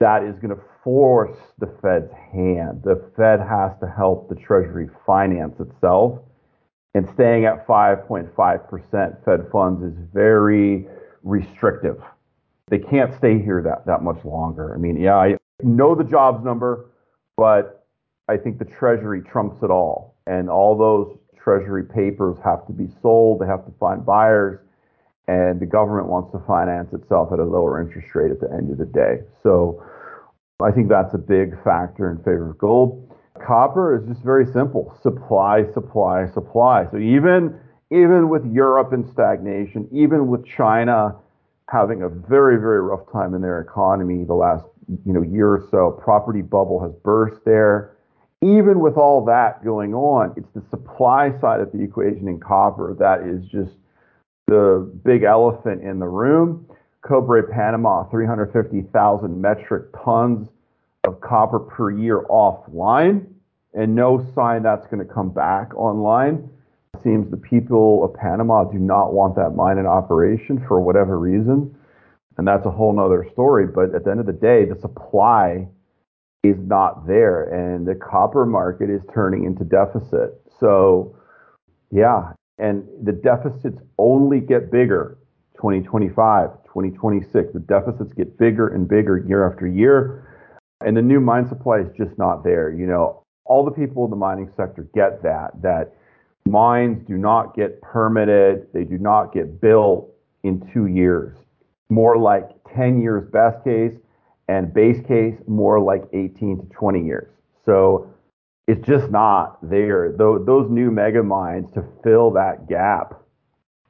that 0.00 0.22
is 0.22 0.34
going 0.38 0.56
to 0.56 0.62
force 0.82 1.38
the 1.58 1.66
Fed's 1.80 2.12
hand. 2.32 2.82
The 2.82 3.10
Fed 3.16 3.40
has 3.40 3.72
to 3.80 3.86
help 3.88 4.28
the 4.28 4.34
Treasury 4.34 4.88
finance 5.06 5.58
itself. 5.60 6.20
And 6.94 7.08
staying 7.14 7.46
at 7.46 7.66
5.5% 7.66 9.24
Fed 9.24 9.46
funds 9.50 9.82
is 9.82 9.98
very 10.12 10.86
restrictive. 11.22 12.02
They 12.68 12.78
can't 12.78 13.14
stay 13.14 13.38
here 13.38 13.62
that, 13.62 13.86
that 13.86 14.02
much 14.02 14.24
longer. 14.24 14.74
I 14.74 14.78
mean, 14.78 15.00
yeah, 15.00 15.16
I 15.16 15.36
know 15.62 15.94
the 15.94 16.04
jobs 16.04 16.44
number, 16.44 16.90
but 17.36 17.86
I 18.28 18.36
think 18.36 18.58
the 18.58 18.64
Treasury 18.64 19.22
trumps 19.22 19.62
it 19.62 19.70
all. 19.70 20.16
And 20.26 20.50
all 20.50 20.76
those 20.76 21.16
Treasury 21.42 21.84
papers 21.84 22.36
have 22.44 22.66
to 22.66 22.72
be 22.72 22.88
sold, 23.00 23.40
they 23.40 23.46
have 23.46 23.64
to 23.66 23.72
find 23.80 24.04
buyers, 24.04 24.60
and 25.28 25.60
the 25.60 25.66
government 25.66 26.08
wants 26.08 26.30
to 26.32 26.38
finance 26.46 26.92
itself 26.92 27.32
at 27.32 27.38
a 27.38 27.44
lower 27.44 27.80
interest 27.80 28.14
rate 28.14 28.30
at 28.30 28.40
the 28.40 28.50
end 28.52 28.70
of 28.70 28.78
the 28.78 28.86
day. 28.86 29.22
So 29.42 29.82
I 30.62 30.70
think 30.70 30.88
that's 30.88 31.14
a 31.14 31.18
big 31.18 31.62
factor 31.62 32.10
in 32.10 32.18
favor 32.18 32.50
of 32.50 32.58
gold. 32.58 33.14
Copper 33.44 33.96
is 33.96 34.08
just 34.08 34.22
very 34.22 34.46
simple 34.46 34.96
supply, 35.02 35.64
supply, 35.72 36.28
supply. 36.32 36.86
So 36.90 36.98
even, 36.98 37.58
even 37.90 38.28
with 38.28 38.44
Europe 38.46 38.92
in 38.92 39.10
stagnation, 39.10 39.88
even 39.92 40.28
with 40.28 40.46
China 40.46 41.16
having 41.68 42.02
a 42.02 42.08
very, 42.08 42.56
very 42.56 42.80
rough 42.80 43.10
time 43.10 43.34
in 43.34 43.40
their 43.40 43.60
economy 43.60 44.24
the 44.24 44.34
last 44.34 44.64
you 45.06 45.12
know, 45.12 45.22
year 45.22 45.48
or 45.48 45.66
so, 45.70 45.90
property 46.02 46.42
bubble 46.42 46.80
has 46.82 46.92
burst 47.02 47.44
there 47.44 47.96
even 48.42 48.80
with 48.80 48.96
all 48.96 49.24
that 49.24 49.64
going 49.64 49.94
on, 49.94 50.34
it's 50.36 50.50
the 50.52 50.62
supply 50.68 51.30
side 51.40 51.60
of 51.60 51.70
the 51.70 51.80
equation 51.80 52.26
in 52.26 52.40
copper 52.40 52.94
that 52.98 53.22
is 53.22 53.46
just 53.48 53.76
the 54.48 54.90
big 55.04 55.22
elephant 55.22 55.82
in 55.82 56.00
the 56.00 56.08
room. 56.08 56.66
Cobre 57.02 57.42
Panama, 57.42 58.04
350,000 58.04 59.40
metric 59.40 59.86
tons 60.04 60.48
of 61.04 61.20
copper 61.20 61.58
per 61.58 61.90
year 61.90 62.22
offline, 62.30 63.26
and 63.74 63.94
no 63.94 64.24
sign 64.34 64.62
that's 64.62 64.86
going 64.86 65.04
to 65.04 65.12
come 65.12 65.30
back 65.30 65.74
online. 65.74 66.48
It 66.94 67.02
seems 67.02 67.30
the 67.30 67.36
people 67.36 68.04
of 68.04 68.14
Panama 68.14 68.64
do 68.64 68.78
not 68.78 69.12
want 69.12 69.34
that 69.36 69.56
mine 69.56 69.78
in 69.78 69.86
operation 69.86 70.64
for 70.68 70.80
whatever 70.80 71.18
reason. 71.18 71.74
And 72.38 72.46
that's 72.46 72.66
a 72.66 72.70
whole 72.70 72.92
nother 72.92 73.26
story. 73.32 73.66
But 73.66 73.94
at 73.94 74.04
the 74.04 74.10
end 74.10 74.20
of 74.20 74.26
the 74.26 74.32
day, 74.32 74.64
the 74.64 74.78
supply 74.80 75.68
is 76.42 76.56
not 76.58 77.06
there 77.06 77.44
and 77.44 77.86
the 77.86 77.94
copper 77.94 78.46
market 78.46 78.90
is 78.90 79.02
turning 79.12 79.44
into 79.44 79.64
deficit. 79.64 80.40
So, 80.58 81.16
yeah, 81.90 82.32
and 82.58 82.84
the 83.02 83.12
deficits 83.12 83.80
only 83.98 84.40
get 84.40 84.70
bigger 84.70 85.18
2025, 85.62 86.50
2026. 86.64 87.52
The 87.52 87.60
deficits 87.60 88.12
get 88.12 88.36
bigger 88.36 88.66
and 88.68 88.88
bigger 88.88 89.18
year 89.18 89.48
after 89.48 89.64
year. 89.64 90.26
And 90.84 90.96
the 90.96 91.02
new 91.02 91.20
mine 91.20 91.48
supply 91.48 91.78
is 91.78 91.92
just 91.96 92.18
not 92.18 92.42
there. 92.42 92.72
You 92.72 92.86
know, 92.86 93.22
all 93.44 93.64
the 93.64 93.70
people 93.70 94.04
in 94.04 94.10
the 94.10 94.16
mining 94.16 94.50
sector 94.56 94.88
get 94.92 95.22
that, 95.22 95.62
that 95.62 95.94
mines 96.46 97.06
do 97.06 97.16
not 97.16 97.54
get 97.54 97.80
permitted, 97.80 98.66
they 98.74 98.82
do 98.82 98.98
not 98.98 99.32
get 99.32 99.60
built 99.60 100.12
in 100.42 100.68
two 100.72 100.86
years. 100.86 101.36
More 101.88 102.18
like 102.18 102.48
10 102.74 103.00
years 103.00 103.24
best 103.30 103.62
case, 103.62 103.92
and 104.48 104.74
base 104.74 105.00
case 105.06 105.36
more 105.46 105.78
like 105.78 106.02
18 106.12 106.58
to 106.58 106.64
20 106.74 107.04
years. 107.04 107.32
So 107.64 108.12
it's 108.66 108.84
just 108.84 109.12
not 109.12 109.58
there. 109.62 110.12
Those 110.18 110.68
new 110.70 110.90
mega 110.90 111.22
mines 111.22 111.70
to 111.74 111.84
fill 112.02 112.32
that 112.32 112.68
gap 112.68 113.21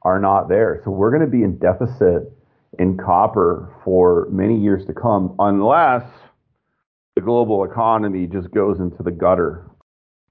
are 0.03 0.19
not 0.19 0.49
there. 0.49 0.81
So 0.83 0.91
we're 0.91 1.11
going 1.11 1.21
to 1.21 1.27
be 1.27 1.43
in 1.43 1.57
deficit 1.57 2.31
in 2.79 2.97
copper 2.97 3.73
for 3.83 4.27
many 4.31 4.59
years 4.59 4.85
to 4.87 4.93
come 4.93 5.35
unless 5.39 6.03
the 7.15 7.21
global 7.21 7.63
economy 7.63 8.27
just 8.27 8.51
goes 8.51 8.79
into 8.79 9.03
the 9.03 9.11
gutter, 9.11 9.69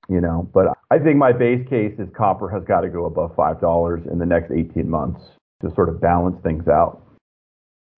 you 0.08 0.20
know. 0.20 0.48
But 0.52 0.76
I 0.90 0.98
think 0.98 1.16
my 1.16 1.32
base 1.32 1.66
case 1.68 1.94
is 1.98 2.08
copper 2.16 2.48
has 2.48 2.64
got 2.64 2.80
to 2.80 2.88
go 2.88 3.06
above 3.06 3.36
$5 3.36 4.10
in 4.10 4.18
the 4.18 4.26
next 4.26 4.50
18 4.50 4.88
months 4.88 5.20
to 5.62 5.72
sort 5.74 5.88
of 5.88 6.00
balance 6.00 6.42
things 6.42 6.66
out. 6.68 7.00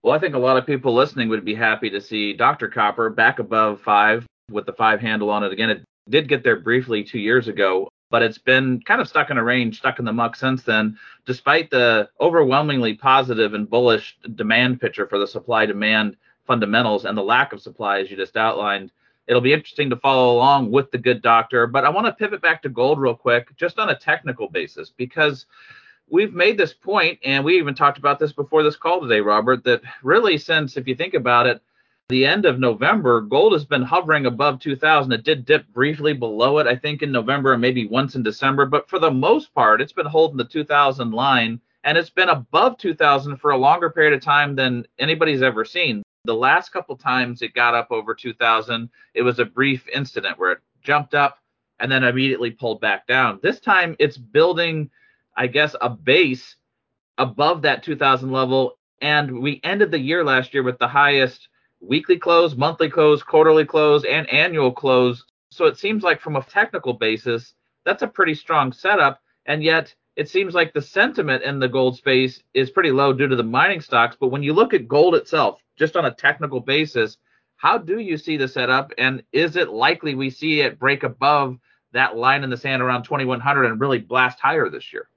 Well, 0.03 0.15
I 0.15 0.19
think 0.19 0.35
a 0.35 0.39
lot 0.39 0.59
of 0.59 0.67
people 0.67 0.95
listening 0.95 1.31
would 1.31 1.47
be 1.47 1.55
happy 1.55 1.89
to 1.91 2.01
see 2.01 2.35
Dr. 2.35 2.69
Copper 2.69 3.09
back 3.09 3.39
above 3.39 3.81
five 3.81 4.27
with 4.51 4.67
the 4.67 4.75
five 4.75 5.01
handle 5.01 5.31
on 5.31 5.43
it. 5.43 5.53
Again, 5.53 5.71
it 5.71 5.83
did 6.11 6.29
get 6.29 6.45
there 6.45 6.61
briefly 6.61 7.05
two 7.05 7.19
years 7.19 7.49
ago, 7.49 7.89
but 8.15 8.23
it's 8.23 8.39
been 8.39 8.81
kind 8.83 9.01
of 9.01 9.09
stuck 9.09 9.31
in 9.31 9.39
a 9.39 9.43
range, 9.43 9.79
stuck 9.79 9.99
in 9.99 10.05
the 10.05 10.13
muck 10.13 10.37
since 10.37 10.63
then, 10.63 10.97
despite 11.27 11.69
the 11.69 12.09
overwhelmingly 12.21 12.95
positive 12.95 13.55
and 13.55 13.69
bullish 13.69 14.17
demand 14.37 14.81
picture 14.81 15.09
for 15.09 15.19
the 15.19 15.27
supply 15.27 15.67
demand 15.67 16.17
fundamentals 16.47 17.07
and 17.07 17.19
the 17.19 17.23
lack 17.23 17.53
of 17.53 17.61
supply, 17.61 17.99
as 17.99 18.09
you 18.09 18.17
just 18.17 18.37
outlined. 18.37 18.93
It'll 19.27 19.41
be 19.41 19.53
interesting 19.53 19.91
to 19.91 19.97
follow 19.97 20.33
along 20.33 20.71
with 20.71 20.93
the 20.93 20.99
good 20.99 21.23
doctor, 21.23 21.67
but 21.67 21.85
I 21.85 21.89
want 21.89 22.07
to 22.07 22.13
pivot 22.13 22.41
back 22.41 22.63
to 22.63 22.69
gold 22.69 23.01
real 23.01 23.17
quick, 23.17 23.49
just 23.57 23.81
on 23.81 23.91
a 23.91 23.99
technical 23.99 24.49
basis, 24.49 24.93
because 24.97 25.47
we've 26.09 26.33
made 26.33 26.57
this 26.57 26.73
point, 26.73 27.19
and 27.25 27.45
we 27.45 27.59
even 27.59 27.75
talked 27.75 27.99
about 27.99 28.21
this 28.21 28.33
before 28.33 28.63
this 28.63 28.77
call 28.77 29.01
today, 29.01 29.23
Robert, 29.23 29.65
that 29.65 29.83
really 30.05 30.39
since, 30.39 30.77
if 30.77 30.87
you 30.87 30.95
think 30.95 31.15
about 31.15 31.49
it, 31.49 31.61
the 32.09 32.27
end 32.27 32.45
of 32.45 32.59
November, 32.59 33.21
gold 33.21 33.53
has 33.53 33.65
been 33.65 33.83
hovering 33.83 34.27
above 34.27 34.61
2000. 34.61 35.13
It 35.13 35.25
did 35.25 35.47
dip 35.47 35.67
briefly 35.69 36.13
below 36.13 36.59
it, 36.59 36.67
I 36.67 36.77
think, 36.77 37.03
in 37.03 37.11
November 37.11 37.53
and 37.53 37.63
maybe 37.63 37.87
once 37.87 38.15
in 38.15 38.23
December, 38.23 38.67
but 38.67 38.89
for 38.89 38.99
the 38.99 39.11
most 39.11 39.55
part, 39.55 39.81
it's 39.81 39.93
been 39.93 40.07
holding 40.07 40.37
the 40.37 40.45
2000 40.45 41.13
line, 41.13 41.61
and 41.85 41.97
it's 41.97 42.11
been 42.11 42.29
above 42.29 42.79
2000 42.79 43.39
for 43.39 43.53
a 43.53 43.57
longer 43.57 43.91
period 43.91 44.13
of 44.13 44.21
time 44.23 44.55
than 44.55 44.87
anybody's 44.99 45.43
ever 45.43 45.65
seen. 45.65 46.03
The 46.25 46.35
last 46.35 46.71
couple 46.71 46.97
times 46.97 47.43
it 47.43 47.55
got 47.55 47.75
up 47.75 47.89
over 47.91 48.15
2000, 48.15 48.89
it 49.15 49.23
was 49.23 49.39
a 49.39 49.45
brief 49.45 49.87
incident 49.89 50.39
where 50.39 50.53
it 50.53 50.59
jumped 50.83 51.15
up 51.15 51.39
and 51.81 51.91
then 51.91 52.05
immediately 52.05 52.51
pulled 52.51 52.81
back 52.81 53.07
down. 53.07 53.41
This 53.43 53.61
time 53.61 53.97
it's 53.99 54.17
building 54.17 54.91
I 55.37 55.47
guess, 55.47 55.75
a 55.81 55.91
base 55.91 56.57
above 57.19 57.63
that 57.63 57.83
2000 57.83 58.31
level. 58.31 58.79
And 59.01 59.41
we 59.41 59.61
ended 59.65 59.91
the 59.91 59.99
year 59.99 60.25
last 60.25 60.55
year 60.55 60.63
with 60.63 60.79
the 60.79 60.89
highest 60.89 61.49
weekly 61.87 62.19
close, 62.19 62.57
monthly 62.57 62.91
close, 62.91 63.23
quarterly 63.23 63.65
close, 63.65 64.05
and 64.05 64.29
annual 64.31 64.73
close. 64.73 65.25
So 65.51 65.67
it 65.67 65.79
seems 65.79 66.03
like 66.03 66.21
from 66.21 66.37
a 66.37 66.43
technical 66.43 66.95
basis, 66.95 67.55
that's 67.85 68.03
a 68.03 68.09
pretty 68.09 68.35
strong 68.35 68.73
setup. 68.73 69.21
And 69.47 69.63
yet 69.63 69.95
it 70.17 70.29
seems 70.29 70.55
like 70.55 70.73
the 70.73 70.83
sentiment 70.83 71.43
in 71.43 71.59
the 71.59 71.69
gold 71.69 71.97
space 71.97 72.43
is 72.55 72.71
pretty 72.71 72.91
low 72.91 73.13
due 73.13 73.29
to 73.29 73.37
the 73.37 73.43
mining 73.43 73.81
stocks. 73.81 74.17
But 74.19 74.29
when 74.29 74.43
you 74.43 74.53
look 74.53 74.75
at 74.75 74.89
gold 74.89 75.15
itself, 75.15 75.61
just 75.77 75.97
on 75.97 76.07
a 76.07 76.15
technical 76.15 76.61
basis, 76.61 77.19
how 77.57 77.79
do 77.79 77.99
you 77.99 78.17
see 78.17 78.37
the 78.37 78.49
setup? 78.49 78.93
And 78.99 79.23
is 79.33 79.57
it 79.57 79.71
likely 79.71 80.15
we 80.15 80.31
see 80.31 80.61
it 80.61 80.79
break 80.79 81.03
above 81.03 81.59
that 81.93 82.17
line 82.17 82.45
in 82.45 82.51
the 82.51 82.57
sand 82.57 82.83
around 82.83 83.05
2100 83.05 83.65
and 83.65 83.81
really 83.81 83.99
blast 83.99 84.41
higher 84.41 84.69
this 84.69 84.93
year? 84.93 85.09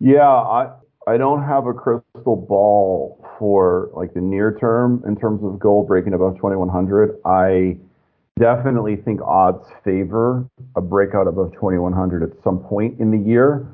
Yeah, 0.00 0.28
I 0.28 0.70
I 1.08 1.16
don't 1.16 1.42
have 1.42 1.64
a 1.64 1.72
crystal 1.72 2.36
ball 2.36 3.26
for 3.38 3.88
like 3.94 4.12
the 4.12 4.20
near 4.20 4.54
term 4.60 5.02
in 5.06 5.16
terms 5.16 5.42
of 5.42 5.58
gold 5.58 5.88
breaking 5.88 6.12
above 6.12 6.36
2100. 6.36 7.18
I 7.24 7.78
definitely 8.38 8.96
think 8.96 9.22
odds 9.22 9.66
favor 9.82 10.46
a 10.76 10.82
breakout 10.82 11.26
above 11.26 11.54
2100 11.54 12.22
at 12.22 12.44
some 12.44 12.58
point 12.58 13.00
in 13.00 13.10
the 13.10 13.16
year. 13.16 13.66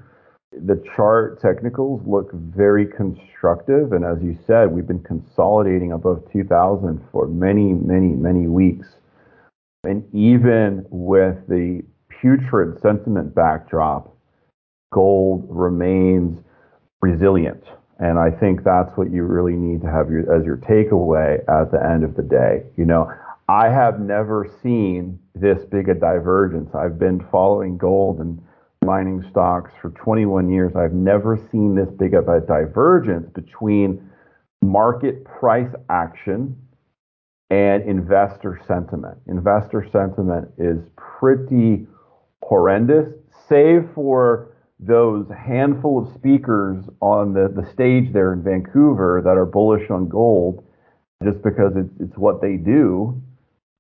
The 0.52 0.80
chart 0.94 1.42
technicals 1.42 2.02
look 2.06 2.32
very 2.32 2.86
constructive, 2.86 3.90
and 3.90 4.04
as 4.04 4.22
you 4.22 4.38
said, 4.46 4.70
we've 4.70 4.86
been 4.86 5.02
consolidating 5.02 5.90
above 5.90 6.22
2000 6.32 7.04
for 7.10 7.26
many, 7.26 7.72
many, 7.72 8.14
many 8.14 8.46
weeks. 8.46 8.86
And 9.82 10.04
even 10.14 10.86
with 10.88 11.48
the 11.48 11.82
putrid 12.08 12.80
sentiment 12.80 13.34
backdrop, 13.34 14.16
gold 14.92 15.48
remains 15.50 16.43
resilient. 17.04 17.62
And 17.99 18.18
I 18.18 18.30
think 18.30 18.64
that's 18.64 18.90
what 18.96 19.11
you 19.11 19.25
really 19.25 19.54
need 19.54 19.82
to 19.82 19.90
have 19.90 20.11
your, 20.11 20.23
as 20.34 20.44
your 20.44 20.56
takeaway 20.56 21.38
at 21.49 21.70
the 21.70 21.80
end 21.84 22.02
of 22.02 22.16
the 22.16 22.23
day. 22.23 22.64
You 22.76 22.87
know, 22.87 23.12
I 23.49 23.68
have 23.68 24.00
never 24.00 24.50
seen 24.62 25.18
this 25.34 25.64
big 25.66 25.88
a 25.90 25.94
divergence. 25.94 26.75
I've 26.75 26.99
been 26.99 27.20
following 27.30 27.76
gold 27.76 28.20
and 28.20 28.42
mining 28.82 29.23
stocks 29.30 29.70
for 29.80 29.90
21 29.90 30.50
years. 30.50 30.75
I've 30.75 30.94
never 30.94 31.38
seen 31.52 31.75
this 31.75 31.90
big 31.90 32.14
of 32.14 32.28
a 32.28 32.40
divergence 32.40 33.28
between 33.34 34.11
market 34.62 35.25
price 35.25 35.73
action 35.90 36.56
and 37.50 37.82
investor 37.82 38.61
sentiment. 38.66 39.18
Investor 39.28 39.87
sentiment 39.92 40.49
is 40.56 40.78
pretty 40.96 41.87
horrendous, 42.42 43.08
save 43.49 43.88
for 43.94 44.53
those 44.81 45.26
handful 45.28 46.07
of 46.07 46.14
speakers 46.14 46.85
on 47.00 47.33
the, 47.33 47.49
the 47.49 47.69
stage 47.73 48.12
there 48.12 48.33
in 48.33 48.43
Vancouver 48.43 49.23
that 49.25 49.37
are 49.37 49.47
bullish 49.47 49.88
on 49.90 50.09
gold 50.09 50.64
just 51.23 51.43
because 51.43 51.73
it's, 51.76 51.93
it's 52.00 52.19
what 52.19 52.40
they 52.43 52.57
do. 52.57 53.21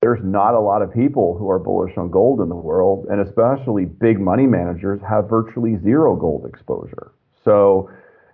There's 0.00 0.22
not 0.22 0.54
a 0.54 0.60
lot 0.60 0.82
of 0.82 0.92
people 0.92 1.36
who 1.36 1.50
are 1.50 1.58
bullish 1.58 1.96
on 1.96 2.10
gold 2.10 2.40
in 2.40 2.48
the 2.48 2.54
world, 2.54 3.06
and 3.10 3.20
especially 3.20 3.86
big 3.86 4.20
money 4.20 4.46
managers 4.46 5.00
have 5.08 5.28
virtually 5.28 5.76
zero 5.82 6.14
gold 6.14 6.46
exposure. 6.46 7.12
So 7.42 7.90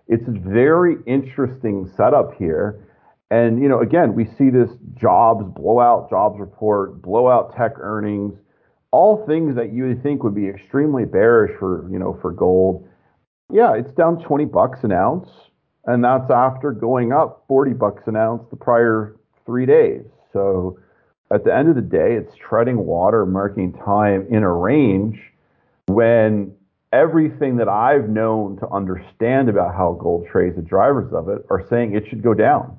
it's 0.09 0.27
a 0.27 0.33
very 0.33 0.97
interesting 1.07 1.91
setup 1.97 2.35
here. 2.35 2.87
And, 3.31 3.63
you 3.63 3.69
know, 3.69 3.81
again, 3.81 4.15
we 4.15 4.27
see 4.37 4.51
this 4.51 4.71
jobs 4.95 5.45
blowout, 5.55 6.11
jobs 6.11 6.41
report, 6.41 7.01
blowout 7.01 7.57
tech 7.57 7.73
earnings, 7.79 8.35
all 8.93 9.25
things 9.27 9.55
that 9.57 9.73
you 9.73 9.89
would 9.89 10.03
think 10.03 10.23
would 10.23 10.35
be 10.35 10.49
extremely 10.49 11.05
bearish 11.05 11.57
for, 11.59 11.89
you 11.91 11.99
know, 11.99 12.19
for 12.21 12.33
gold. 12.33 12.89
Yeah, 13.53 13.75
it's 13.75 13.93
down 13.93 14.23
20 14.23 14.45
bucks 14.47 14.85
an 14.85 14.93
ounce, 14.93 15.29
and 15.87 16.05
that's 16.05 16.31
after 16.31 16.73
going 16.73 17.13
up 17.13 17.45
40 17.49 17.73
bucks 17.75 18.03
an 18.07 18.17
ounce 18.17 18.43
the 18.51 18.57
prior 18.57 19.17
three 19.47 19.67
days. 19.67 20.05
So 20.33 20.79
at 21.33 21.45
the 21.45 21.55
end 21.55 21.69
of 21.69 21.77
the 21.77 21.83
day, 21.83 22.15
it's 22.15 22.35
treading 22.37 22.85
water, 22.85 23.27
marking 23.27 23.73
time 23.73 24.27
in 24.31 24.43
a 24.43 24.53
range 24.53 25.21
when 25.87 26.55
everything 26.93 27.57
that 27.57 27.69
I've 27.69 28.09
known 28.09 28.57
to 28.59 28.69
understand 28.69 29.49
about 29.49 29.75
how 29.75 29.93
gold 30.01 30.27
trades, 30.31 30.57
the 30.57 30.63
drivers 30.63 31.13
of 31.13 31.29
it, 31.29 31.45
are 31.51 31.65
saying 31.69 31.95
it 31.95 32.09
should 32.09 32.23
go 32.23 32.35
down. 32.35 32.79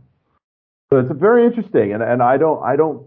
So 0.92 1.00
it's 1.00 1.12
very 1.14 1.46
interesting, 1.46 1.94
and, 1.94 2.04
and 2.04 2.22
I 2.22 2.36
don't 2.36 2.62
I 2.62 2.76
don't 2.76 3.06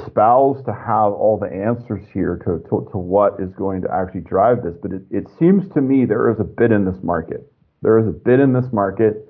espouse 0.00 0.62
to 0.64 0.72
have 0.72 1.12
all 1.12 1.38
the 1.38 1.52
answers 1.52 2.04
here 2.12 2.36
to, 2.44 2.58
to, 2.68 2.88
to 2.90 2.98
what 2.98 3.40
is 3.40 3.50
going 3.54 3.82
to 3.82 3.88
actually 3.92 4.20
drive 4.22 4.62
this, 4.62 4.74
but 4.82 4.92
it, 4.92 5.02
it 5.10 5.26
seems 5.38 5.72
to 5.74 5.80
me 5.80 6.04
there 6.04 6.30
is 6.30 6.40
a 6.40 6.44
bid 6.44 6.72
in 6.72 6.84
this 6.84 7.02
market. 7.02 7.50
There 7.82 7.98
is 7.98 8.06
a 8.06 8.12
bid 8.12 8.40
in 8.40 8.52
this 8.52 8.72
market, 8.72 9.28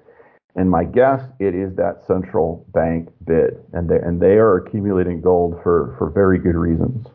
and 0.56 0.70
my 0.70 0.84
guess 0.84 1.20
it 1.38 1.54
is 1.54 1.76
that 1.76 2.02
central 2.06 2.66
bank 2.72 3.08
bid, 3.26 3.58
and 3.72 3.88
they 3.88 3.98
and 3.98 4.20
they 4.20 4.38
are 4.38 4.56
accumulating 4.56 5.20
gold 5.20 5.60
for 5.62 5.94
for 5.98 6.10
very 6.10 6.38
good 6.38 6.56
reasons. 6.56 7.06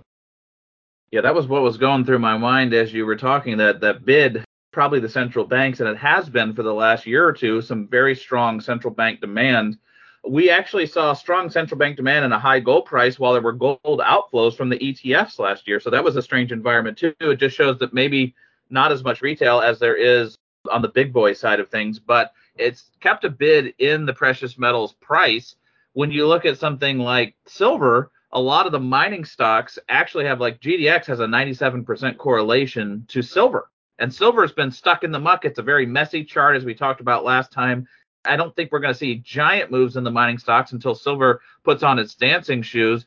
Yeah, 1.12 1.22
that 1.22 1.36
was 1.36 1.48
what 1.48 1.63
was 1.63 1.77
going 1.77 2.05
through 2.05 2.19
my 2.19 2.38
mind 2.38 2.74
as 2.74 2.93
you 2.93 3.05
were 3.05 3.15
talking. 3.15 3.57
That 3.57 3.81
that 3.81 4.05
bid, 4.05 4.45
probably 4.72 5.00
the 5.00 5.10
central 5.10 5.45
banks, 5.45 5.79
and 5.79 5.89
it 5.89 5.98
has 5.98 6.29
been 6.29 6.53
for 6.53 6.63
the 6.63 6.74
last 6.74 7.05
year 7.07 7.27
or 7.27 7.33
two, 7.33 7.62
some 7.62 7.88
very 7.88 8.15
strong 8.15 8.62
central 8.62 8.93
bank 8.93 9.22
demand 9.22 9.77
we 10.25 10.50
actually 10.50 10.86
saw 10.86 11.13
strong 11.13 11.50
central 11.50 11.77
bank 11.77 11.98
demand 11.98 12.25
and 12.25 12.34
a 12.34 12.39
high 12.39 12.60
gold 12.60 12.86
price 12.86 13.20
while 13.20 13.34
there 13.34 13.42
were 13.42 13.51
gold 13.51 13.80
outflows 13.84 14.56
from 14.56 14.70
the 14.70 14.77
ETFs 14.80 15.38
last 15.38 15.68
year. 15.68 15.80
So 15.80 15.89
that 15.89 16.03
was 16.03 16.15
a 16.15 16.22
strange 16.22 16.51
environment 16.51 16.98
too. 16.98 17.13
It 17.20 17.38
just 17.38 17.56
shows 17.56 17.77
that 17.80 17.94
maybe 17.94 18.34
not 18.70 18.92
as 18.92 19.03
much 19.03 19.22
retail 19.22 19.60
as 19.60 19.80
there 19.80 19.96
is 19.96 20.38
on 20.72 20.82
the 20.82 20.88
big 20.88 21.12
boy 21.12 21.34
side 21.34 21.60
of 21.60 21.70
things, 21.70 22.00
but 22.00 22.32
it's 22.56 22.92
kept 23.01 23.25
a 23.25 23.30
bid 23.30 23.74
in 23.80 24.06
the 24.06 24.13
precious 24.13 24.58
metals 24.58 24.94
price. 25.01 25.56
When 25.94 26.10
you 26.10 26.25
look 26.25 26.46
at 26.46 26.58
something 26.58 27.00
like 27.00 27.36
silver, 27.46 28.12
a 28.32 28.39
lot 28.39 28.65
of 28.65 28.72
the 28.72 28.80
mining 28.80 29.25
stocks 29.25 29.77
actually 29.89 30.25
have 30.25 30.39
like 30.39 30.62
GDX 30.62 31.06
has 31.06 31.20
a 31.20 31.25
97% 31.25 32.18
correlation 32.18 33.06
to 33.10 33.22
silver. 33.22 33.70
And 34.00 34.12
silver 34.12 34.42
has 34.42 34.51
been 34.51 34.72
stuck 34.72 35.03
in 35.03 35.12
the 35.12 35.20
muck. 35.20 35.46
It's 35.46 35.60
a 35.60 35.63
very 35.63 35.86
messy 35.86 36.24
chart, 36.24 36.56
as 36.56 36.65
we 36.65 36.74
talked 36.74 37.00
about 37.00 37.24
last 37.24 37.51
time. 37.51 37.88
I 38.25 38.36
don't 38.36 38.56
think 38.56 38.72
we're 38.72 38.80
going 38.80 38.94
to 38.94 38.98
see 39.00 39.15
giant 39.15 39.72
moves 39.72 39.98
in 39.98 40.03
the 40.03 40.12
mining 40.12 40.38
stocks 40.38 40.72
until 40.72 40.96
silver 40.96 41.42
puts 41.63 41.84
on 41.84 42.00
its 42.00 42.15
dancing 42.15 42.62
shoes. 42.62 43.05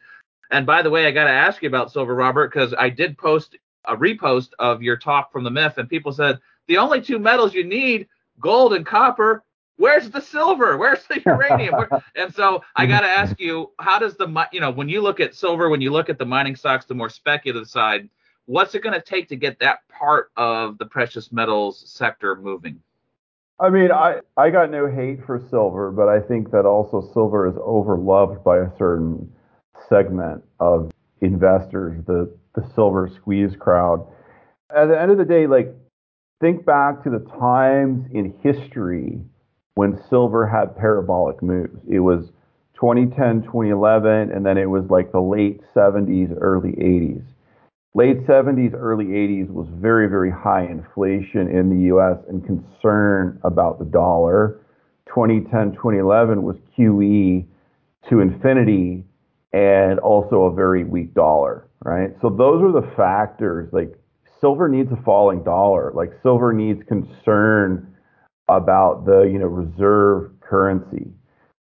And 0.50 0.66
by 0.66 0.82
the 0.82 0.90
way, 0.90 1.06
I 1.06 1.10
got 1.10 1.24
to 1.24 1.30
ask 1.30 1.62
you 1.62 1.68
about 1.68 1.92
silver, 1.92 2.14
Robert, 2.14 2.52
because 2.52 2.74
I 2.78 2.90
did 2.90 3.18
post 3.18 3.56
a 3.86 3.96
repost 3.96 4.50
of 4.58 4.82
your 4.82 4.96
talk 4.96 5.32
from 5.32 5.44
the 5.44 5.50
MIF, 5.50 5.78
and 5.78 5.88
people 5.88 6.12
said 6.12 6.38
the 6.66 6.78
only 6.78 7.00
two 7.00 7.18
metals 7.18 7.54
you 7.54 7.64
need, 7.64 8.08
gold 8.40 8.74
and 8.74 8.84
copper. 8.84 9.44
Where's 9.76 10.10
the 10.10 10.20
silver? 10.20 10.76
Where's 10.76 11.04
the 11.06 11.20
uranium? 11.26 11.74
and 12.14 12.34
so 12.34 12.62
I 12.76 12.86
got 12.86 13.00
to 13.00 13.08
ask 13.08 13.38
you, 13.40 13.72
how 13.78 13.98
does 13.98 14.16
the 14.16 14.46
you 14.52 14.60
know 14.60 14.70
when 14.70 14.88
you 14.88 15.00
look 15.00 15.20
at 15.20 15.34
silver, 15.34 15.68
when 15.68 15.80
you 15.80 15.90
look 15.90 16.08
at 16.08 16.18
the 16.18 16.24
mining 16.24 16.56
stocks, 16.56 16.86
the 16.86 16.94
more 16.94 17.10
speculative 17.10 17.68
side, 17.68 18.08
what's 18.46 18.74
it 18.74 18.82
going 18.82 18.94
to 18.94 19.00
take 19.00 19.28
to 19.28 19.36
get 19.36 19.58
that 19.60 19.86
part 19.88 20.30
of 20.36 20.78
the 20.78 20.86
precious 20.86 21.30
metals 21.30 21.84
sector 21.86 22.36
moving? 22.36 22.80
I 23.58 23.70
mean, 23.70 23.90
I, 23.90 24.20
I 24.36 24.50
got 24.50 24.70
no 24.70 24.86
hate 24.86 25.24
for 25.24 25.42
silver, 25.50 25.90
but 25.90 26.08
I 26.08 26.20
think 26.20 26.50
that 26.50 26.66
also 26.66 27.00
silver 27.14 27.48
is 27.48 27.54
overloved 27.54 28.44
by 28.44 28.58
a 28.58 28.76
certain 28.76 29.32
segment 29.88 30.44
of 30.60 30.90
investors, 31.22 32.04
the, 32.06 32.30
the 32.54 32.68
silver 32.74 33.08
squeeze 33.08 33.56
crowd. 33.58 34.06
At 34.74 34.86
the 34.86 35.00
end 35.00 35.10
of 35.10 35.16
the 35.16 35.24
day, 35.24 35.46
like, 35.46 35.74
think 36.38 36.66
back 36.66 37.02
to 37.04 37.10
the 37.10 37.24
times 37.38 38.06
in 38.12 38.34
history 38.42 39.20
when 39.74 40.02
silver 40.10 40.46
had 40.46 40.76
parabolic 40.76 41.42
moves. 41.42 41.80
It 41.88 42.00
was 42.00 42.26
2010, 42.74 43.42
2011, 43.42 44.32
and 44.32 44.44
then 44.44 44.58
it 44.58 44.68
was 44.68 44.84
like 44.90 45.12
the 45.12 45.20
late 45.20 45.62
70s, 45.74 46.36
early 46.38 46.72
80s 46.72 47.24
late 47.96 48.26
70s, 48.26 48.74
early 48.74 49.06
80s 49.06 49.50
was 49.50 49.66
very, 49.72 50.06
very 50.06 50.30
high 50.30 50.66
inflation 50.66 51.48
in 51.48 51.70
the 51.70 51.86
US 51.94 52.18
and 52.28 52.44
concern 52.44 53.40
about 53.42 53.78
the 53.78 53.86
dollar. 53.86 54.60
2010, 55.06 55.72
2011 55.72 56.42
was 56.42 56.56
QE 56.76 57.46
to 58.10 58.20
infinity 58.20 59.02
and 59.54 59.98
also 60.00 60.42
a 60.42 60.54
very 60.54 60.84
weak 60.84 61.14
dollar, 61.14 61.68
right? 61.86 62.10
So 62.20 62.28
those 62.28 62.62
are 62.62 62.70
the 62.70 62.86
factors. 62.96 63.72
Like 63.72 63.98
silver 64.42 64.68
needs 64.68 64.92
a 64.92 65.02
falling 65.02 65.42
dollar. 65.42 65.90
Like 65.94 66.12
silver 66.22 66.52
needs 66.52 66.82
concern 66.86 67.96
about 68.48 69.06
the, 69.06 69.22
you 69.22 69.38
know, 69.38 69.46
reserve 69.46 70.32
currency. 70.40 71.10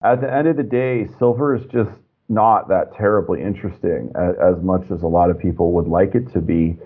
At 0.01 0.21
the 0.21 0.33
end 0.33 0.47
of 0.47 0.55
the 0.55 0.63
day, 0.63 1.09
silver 1.19 1.53
is 1.53 1.65
just 1.65 1.91
not 2.29 2.69
that 2.69 2.95
terribly 2.95 3.41
interesting 3.41 4.11
as, 4.15 4.35
as, 4.41 4.63
much 4.63 4.83
as 4.91 5.01
a 5.01 5.07
lot 5.07 5.29
of 5.29 5.39
people 5.39 5.71
would 5.73 5.87
like 5.87 6.15
it 6.15 6.31
to 6.33 6.41
be. 6.41 6.77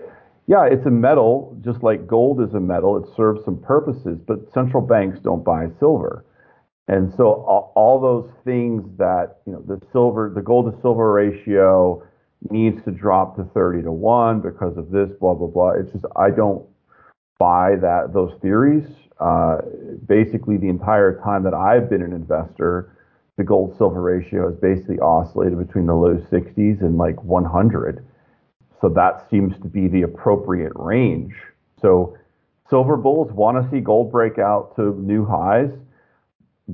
Yeah, 0.46 0.64
it's 0.64 0.86
a 0.86 0.90
metal, 0.90 1.56
just 1.60 1.82
like 1.82 2.06
gold 2.06 2.40
is 2.40 2.54
a 2.54 2.60
metal. 2.60 2.96
It 2.96 3.08
serves 3.16 3.44
some 3.44 3.58
purposes, 3.58 4.18
but 4.26 4.50
central 4.52 4.82
banks 4.82 5.18
don't 5.20 5.44
buy 5.44 5.68
silver. 5.78 6.24
And 6.88 7.12
so 7.16 7.44
all, 7.46 7.72
all 7.76 8.00
those 8.00 8.30
things 8.44 8.82
that, 8.96 9.40
you 9.46 9.52
know, 9.52 9.62
the 9.66 9.80
silver, 9.92 10.32
the 10.34 10.40
gold 10.40 10.72
to 10.72 10.80
silver 10.80 11.12
ratio 11.12 12.02
needs 12.50 12.82
to 12.84 12.90
drop 12.90 13.36
to 13.36 13.44
30 13.52 13.82
to 13.82 13.92
1 13.92 14.40
because 14.40 14.76
of 14.78 14.90
this, 14.90 15.10
blah, 15.20 15.34
blah, 15.34 15.48
blah. 15.48 15.70
It's 15.72 15.92
just, 15.92 16.06
I 16.16 16.30
don't 16.30 16.64
buy 17.38 17.76
that, 17.80 18.12
those 18.14 18.32
theories. 18.40 18.86
Uh, 19.20 19.58
basically, 20.06 20.56
the 20.56 20.68
entire 20.68 21.20
time 21.22 21.42
that 21.42 21.54
I've 21.54 21.90
been 21.90 22.02
an 22.02 22.12
investor, 22.12 22.96
the 23.38 23.44
gold 23.44 23.74
silver 23.78 24.02
ratio 24.02 24.50
has 24.50 24.56
basically 24.56 24.98
oscillated 24.98 25.56
between 25.64 25.86
the 25.86 25.94
low 25.94 26.16
60s 26.16 26.82
and 26.82 26.98
like 26.98 27.22
100. 27.22 28.04
So 28.80 28.88
that 28.90 29.30
seems 29.30 29.54
to 29.62 29.68
be 29.68 29.86
the 29.86 30.02
appropriate 30.02 30.72
range. 30.74 31.34
So 31.80 32.18
silver 32.68 32.96
bulls 32.96 33.32
want 33.32 33.62
to 33.62 33.70
see 33.70 33.80
gold 33.80 34.10
break 34.10 34.38
out 34.38 34.74
to 34.76 34.92
new 35.00 35.24
highs. 35.24 35.70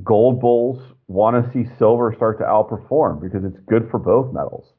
Gold 0.02 0.40
bulls 0.40 0.82
want 1.06 1.44
to 1.44 1.52
see 1.52 1.68
silver 1.78 2.14
start 2.16 2.38
to 2.38 2.44
outperform 2.44 3.20
because 3.20 3.44
it's 3.44 3.60
good 3.66 3.88
for 3.90 3.98
both 3.98 4.32
metals. 4.32 4.72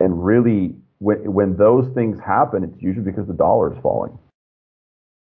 And 0.00 0.24
really, 0.24 0.74
when, 0.98 1.30
when 1.30 1.56
those 1.58 1.92
things 1.94 2.18
happen, 2.18 2.64
it's 2.64 2.82
usually 2.82 3.04
because 3.04 3.26
the 3.26 3.34
dollar 3.34 3.74
is 3.74 3.78
falling. 3.82 4.18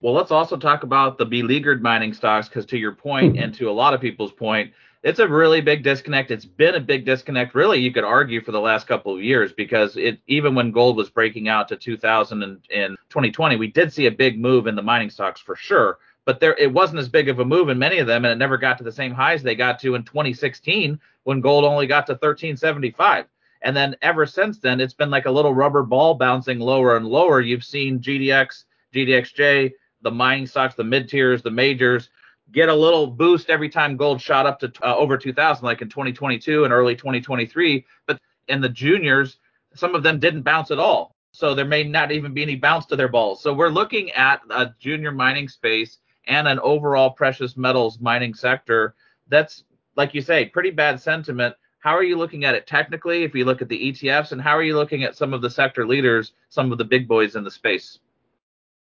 Well, 0.01 0.13
let's 0.13 0.31
also 0.31 0.57
talk 0.57 0.83
about 0.83 1.19
the 1.19 1.25
beleaguered 1.25 1.83
mining 1.83 2.13
stocks 2.13 2.49
because, 2.49 2.65
to 2.67 2.77
your 2.77 2.93
point, 2.93 3.37
and 3.41 3.53
to 3.53 3.69
a 3.69 3.71
lot 3.71 3.93
of 3.93 4.01
people's 4.01 4.31
point, 4.31 4.73
it's 5.03 5.19
a 5.19 5.27
really 5.27 5.59
big 5.59 5.83
disconnect. 5.83 6.31
It's 6.31 6.45
been 6.45 6.75
a 6.75 6.79
big 6.79 7.05
disconnect, 7.05 7.53
really. 7.53 7.79
You 7.79 7.91
could 7.91 8.05
argue 8.05 8.41
for 8.41 8.53
the 8.53 8.61
last 8.61 8.87
couple 8.87 9.13
of 9.13 9.21
years 9.21 9.51
because 9.51 9.97
it 9.97 10.19
even 10.27 10.55
when 10.55 10.71
gold 10.71 10.95
was 10.95 11.09
breaking 11.09 11.49
out 11.49 11.67
to 11.67 11.75
2000 11.75 12.41
and, 12.41 12.61
and 12.73 12.97
2020, 13.09 13.57
we 13.57 13.67
did 13.67 13.91
see 13.91 14.05
a 14.05 14.11
big 14.11 14.39
move 14.39 14.65
in 14.65 14.75
the 14.75 14.81
mining 14.81 15.09
stocks 15.09 15.41
for 15.41 15.57
sure. 15.57 15.99
But 16.25 16.39
there, 16.39 16.55
it 16.57 16.71
wasn't 16.71 16.99
as 16.99 17.09
big 17.09 17.27
of 17.27 17.39
a 17.39 17.45
move 17.45 17.67
in 17.67 17.77
many 17.77 17.97
of 17.97 18.07
them, 18.07 18.23
and 18.23 18.31
it 18.31 18.37
never 18.37 18.57
got 18.57 18.77
to 18.77 18.83
the 18.85 18.93
same 18.93 19.13
highs 19.13 19.43
they 19.43 19.55
got 19.55 19.77
to 19.79 19.95
in 19.95 20.03
2016 20.03 20.97
when 21.23 21.41
gold 21.41 21.65
only 21.65 21.85
got 21.85 22.07
to 22.07 22.13
1375. 22.13 23.25
And 23.61 23.75
then 23.75 23.97
ever 24.01 24.25
since 24.25 24.59
then, 24.59 24.79
it's 24.79 24.93
been 24.93 25.09
like 25.09 25.25
a 25.25 25.31
little 25.31 25.53
rubber 25.53 25.83
ball 25.83 26.13
bouncing 26.15 26.59
lower 26.59 26.95
and 26.95 27.05
lower. 27.05 27.41
You've 27.41 27.65
seen 27.65 27.99
GDX, 27.99 28.63
GDXJ, 28.95 29.73
the 30.01 30.11
mining 30.11 30.47
stocks, 30.47 30.75
the 30.75 30.83
mid 30.85 31.09
tiers, 31.09 31.41
the 31.41 31.51
majors 31.51 32.09
get 32.53 32.69
a 32.69 32.75
little 32.75 33.07
boost 33.07 33.49
every 33.49 33.67
time 33.67 33.97
gold 33.97 34.21
shot 34.21 34.45
up 34.45 34.59
to 34.59 34.71
uh, 34.83 34.95
over 34.95 35.17
2000 35.17 35.65
like 35.65 35.81
in 35.81 35.89
2022 35.89 36.63
and 36.63 36.71
early 36.73 36.95
2023 36.95 37.85
but 38.07 38.17
in 38.47 38.61
the 38.61 38.69
juniors 38.69 39.39
some 39.75 39.95
of 39.95 40.03
them 40.03 40.19
didn't 40.19 40.43
bounce 40.43 40.71
at 40.71 40.79
all 40.79 41.13
So 41.33 41.55
there 41.55 41.65
may 41.65 41.83
not 41.83 42.11
even 42.11 42.33
be 42.33 42.43
any 42.43 42.55
bounce 42.55 42.85
to 42.87 42.95
their 42.95 43.07
balls. 43.07 43.41
So 43.41 43.53
we're 43.53 43.69
looking 43.69 44.11
at 44.11 44.41
a 44.51 44.73
junior 44.79 45.11
mining 45.11 45.49
space 45.49 45.97
and 46.27 46.47
an 46.47 46.59
overall 46.59 47.09
precious 47.09 47.57
metals 47.57 47.99
mining 47.99 48.35
sector 48.35 48.93
that's, 49.27 49.63
like 49.95 50.13
you 50.13 50.21
say, 50.21 50.45
pretty 50.45 50.69
bad 50.69 51.01
sentiment. 51.01 51.55
How 51.79 51.97
are 51.97 52.03
you 52.03 52.17
looking 52.17 52.45
at 52.45 52.53
it 52.55 52.67
technically 52.67 53.23
if 53.23 53.33
you 53.33 53.45
look 53.45 53.61
at 53.63 53.67
the 53.67 53.91
ETFs, 53.91 54.31
and 54.31 54.41
how 54.41 54.55
are 54.55 54.63
you 54.63 54.75
looking 54.75 55.03
at 55.03 55.17
some 55.17 55.33
of 55.33 55.41
the 55.41 55.49
sector 55.49 55.87
leaders, 55.87 56.33
some 56.49 56.71
of 56.71 56.77
the 56.77 56.85
big 56.85 57.07
boys 57.07 57.35
in 57.35 57.43
the 57.43 57.51
space? 57.51 57.99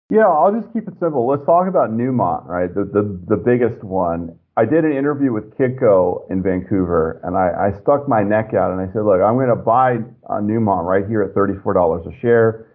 Yeah, 0.09 0.27
I'll 0.27 0.53
just 0.53 0.71
keep 0.71 0.87
it 0.87 0.93
simple. 0.99 1.27
Let's 1.27 1.45
talk 1.45 1.67
about 1.67 1.91
Newmont, 1.91 2.47
right? 2.47 2.73
The 2.73 2.85
the, 2.85 3.19
the 3.27 3.35
biggest 3.35 3.83
one. 3.83 4.39
I 4.55 4.63
did 4.65 4.85
an 4.85 4.93
interview 4.93 5.33
with 5.33 5.55
Kitco 5.57 6.31
in 6.31 6.41
Vancouver, 6.41 7.19
and 7.23 7.37
I, 7.37 7.67
I 7.67 7.81
stuck 7.81 8.07
my 8.07 8.23
neck 8.23 8.55
out 8.55 8.71
and 8.71 8.81
I 8.81 8.91
said, 8.91 9.03
look, 9.03 9.21
I'm 9.21 9.35
going 9.35 9.49
to 9.49 9.55
buy 9.55 9.97
uh, 10.27 10.41
Newmont 10.41 10.83
right 10.83 11.05
here 11.07 11.21
at 11.21 11.35
$34 11.35 12.07
a 12.07 12.19
share. 12.21 12.65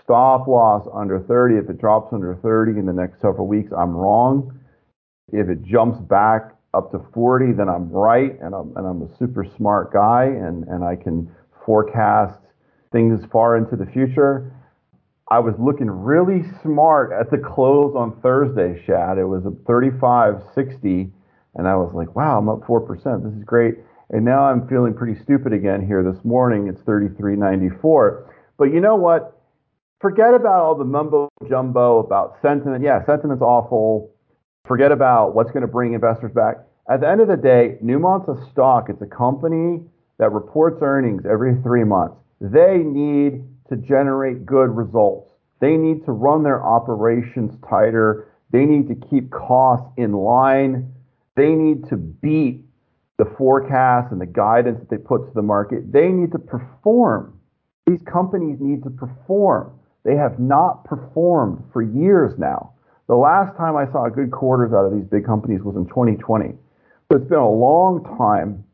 Stop 0.00 0.46
loss 0.46 0.86
under 0.94 1.18
30. 1.18 1.56
If 1.56 1.70
it 1.70 1.80
drops 1.80 2.12
under 2.12 2.36
30 2.36 2.78
in 2.78 2.86
the 2.86 2.92
next 2.92 3.20
several 3.20 3.48
weeks, 3.48 3.72
I'm 3.76 3.96
wrong. 3.96 4.60
If 5.32 5.48
it 5.48 5.64
jumps 5.64 5.98
back 5.98 6.54
up 6.72 6.92
to 6.92 7.00
40, 7.12 7.52
then 7.54 7.68
I'm 7.68 7.90
right, 7.90 8.38
and 8.40 8.54
I'm, 8.54 8.76
and 8.76 8.86
I'm 8.86 9.02
a 9.02 9.16
super 9.18 9.44
smart 9.56 9.92
guy, 9.92 10.26
and, 10.26 10.62
and 10.68 10.84
I 10.84 10.94
can 10.94 11.34
forecast 11.66 12.38
things 12.92 13.24
far 13.32 13.56
into 13.56 13.74
the 13.74 13.86
future. 13.86 14.52
I 15.30 15.38
was 15.38 15.54
looking 15.58 15.90
really 15.90 16.42
smart 16.62 17.12
at 17.12 17.30
the 17.30 17.38
close 17.38 17.94
on 17.96 18.20
Thursday, 18.20 18.82
Shad. 18.84 19.16
It 19.16 19.24
was 19.24 19.44
a 19.46 19.50
35.60, 19.50 21.10
and 21.54 21.66
I 21.66 21.76
was 21.76 21.92
like, 21.94 22.14
wow, 22.14 22.38
I'm 22.38 22.48
up 22.48 22.60
4%. 22.60 22.86
This 23.24 23.32
is 23.32 23.44
great. 23.44 23.76
And 24.10 24.24
now 24.24 24.44
I'm 24.44 24.68
feeling 24.68 24.92
pretty 24.92 25.18
stupid 25.22 25.54
again 25.54 25.86
here 25.86 26.02
this 26.02 26.22
morning. 26.24 26.68
It's 26.68 26.82
33.94. 26.82 28.28
But 28.58 28.64
you 28.64 28.80
know 28.80 28.96
what? 28.96 29.40
Forget 30.00 30.34
about 30.34 30.60
all 30.60 30.74
the 30.74 30.84
mumbo 30.84 31.30
jumbo 31.48 32.00
about 32.00 32.36
sentiment. 32.42 32.84
Yeah, 32.84 33.04
sentiment's 33.06 33.42
awful. 33.42 34.12
Forget 34.66 34.92
about 34.92 35.34
what's 35.34 35.50
going 35.50 35.62
to 35.62 35.68
bring 35.68 35.94
investors 35.94 36.32
back. 36.34 36.56
At 36.90 37.00
the 37.00 37.08
end 37.08 37.22
of 37.22 37.28
the 37.28 37.36
day, 37.36 37.78
Newmont's 37.82 38.28
a 38.28 38.50
stock. 38.52 38.90
It's 38.90 39.00
a 39.00 39.06
company 39.06 39.80
that 40.18 40.32
reports 40.32 40.80
earnings 40.82 41.24
every 41.24 41.56
three 41.62 41.84
months. 41.84 42.16
They 42.42 42.78
need 42.78 43.42
to 43.68 43.76
generate 43.76 44.46
good 44.46 44.70
results. 44.70 45.30
They 45.60 45.76
need 45.76 46.04
to 46.04 46.12
run 46.12 46.42
their 46.42 46.62
operations 46.62 47.56
tighter. 47.68 48.28
They 48.50 48.64
need 48.64 48.88
to 48.88 48.94
keep 48.94 49.30
costs 49.30 49.88
in 49.96 50.12
line. 50.12 50.92
They 51.36 51.54
need 51.54 51.88
to 51.88 51.96
beat 51.96 52.64
the 53.18 53.24
forecast 53.38 54.12
and 54.12 54.20
the 54.20 54.26
guidance 54.26 54.80
that 54.80 54.90
they 54.90 54.98
put 54.98 55.26
to 55.26 55.34
the 55.34 55.42
market. 55.42 55.92
They 55.92 56.08
need 56.08 56.32
to 56.32 56.38
perform. 56.38 57.38
These 57.86 58.02
companies 58.10 58.58
need 58.60 58.82
to 58.84 58.90
perform. 58.90 59.78
They 60.04 60.16
have 60.16 60.38
not 60.38 60.84
performed 60.84 61.64
for 61.72 61.82
years 61.82 62.38
now. 62.38 62.72
The 63.06 63.16
last 63.16 63.56
time 63.56 63.76
I 63.76 63.90
saw 63.92 64.08
good 64.08 64.30
quarters 64.30 64.72
out 64.72 64.86
of 64.86 64.92
these 64.92 65.04
big 65.04 65.24
companies 65.24 65.62
was 65.62 65.76
in 65.76 65.86
2020. 65.86 66.54
So 67.10 67.18
it's 67.18 67.28
been 67.28 67.38
a 67.38 67.50
long 67.50 68.02
time. 68.18 68.64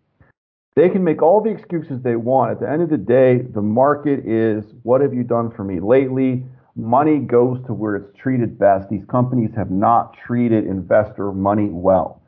They 0.81 0.89
can 0.89 1.05
make 1.05 1.21
all 1.21 1.43
the 1.43 1.51
excuses 1.51 2.01
they 2.03 2.17
want. 2.17 2.53
At 2.53 2.61
the 2.61 2.71
end 2.71 2.81
of 2.81 2.89
the 2.89 2.97
day, 2.97 3.43
the 3.53 3.61
market 3.61 4.27
is 4.27 4.65
what 4.83 5.03
have 5.03 5.13
you 5.13 5.23
done 5.23 5.51
for 5.51 5.63
me 5.63 5.79
lately? 5.79 6.43
Money 6.75 7.19
goes 7.19 7.59
to 7.67 7.75
where 7.75 7.97
it's 7.97 8.17
treated 8.17 8.59
best. 8.59 8.89
These 8.89 9.05
companies 9.11 9.51
have 9.55 9.71
not 9.71 10.17
treated 10.27 10.67
investor 10.67 11.33
money 11.33 11.69
well. 11.71 12.23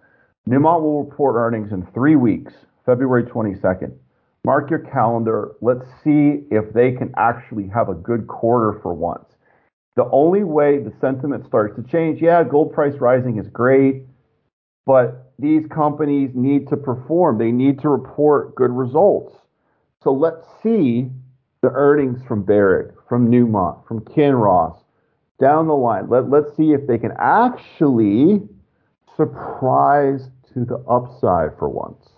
Newmont 0.47 0.83
will 0.83 1.03
report 1.03 1.37
earnings 1.37 1.73
in 1.73 1.87
three 1.95 2.15
weeks, 2.15 2.53
February 2.85 3.25
22nd. 3.25 3.95
Mark 4.45 4.69
your 4.69 4.81
calendar. 4.81 5.53
Let's 5.63 5.87
see 6.05 6.45
if 6.51 6.75
they 6.75 6.93
can 6.93 7.11
actually 7.17 7.69
have 7.69 7.89
a 7.89 7.95
good 7.95 8.27
quarter 8.27 8.79
for 8.83 8.93
once. 8.93 9.25
The 9.97 10.11
only 10.13 10.45
way 10.45 10.77
the 10.77 10.93
sentiment 11.01 11.47
starts 11.47 11.75
to 11.77 11.91
change, 11.91 12.21
yeah, 12.21 12.45
gold 12.45 12.75
price 12.75 12.97
rising 13.01 13.39
is 13.39 13.49
great, 13.49 14.03
but 14.85 15.32
these 15.43 15.67
companies 15.67 16.31
need 16.35 16.69
to 16.69 16.77
perform. 16.77 17.39
They 17.39 17.53
need 17.53 17.81
to 17.81 17.89
report 17.89 18.55
good 18.55 18.71
results. 18.71 19.35
So 20.03 20.13
let's 20.13 20.47
see 20.63 21.11
the 21.61 21.71
earnings 21.71 22.21
from 22.27 22.43
Barrick, 22.43 22.95
from 23.09 23.29
Newmont, 23.29 23.87
from 23.87 24.01
Kinross 24.01 24.79
down 25.41 25.67
the 25.67 25.75
line. 25.75 26.09
Let, 26.09 26.31
let's 26.31 26.57
see 26.57 26.73
if 26.73 26.87
they 26.87 26.99
can 26.99 27.13
actually 27.19 28.43
surprise 29.17 30.31
to 30.55 30.65
the 30.65 30.79
upside 30.89 31.59
for 31.59 31.69
once. 31.69 32.09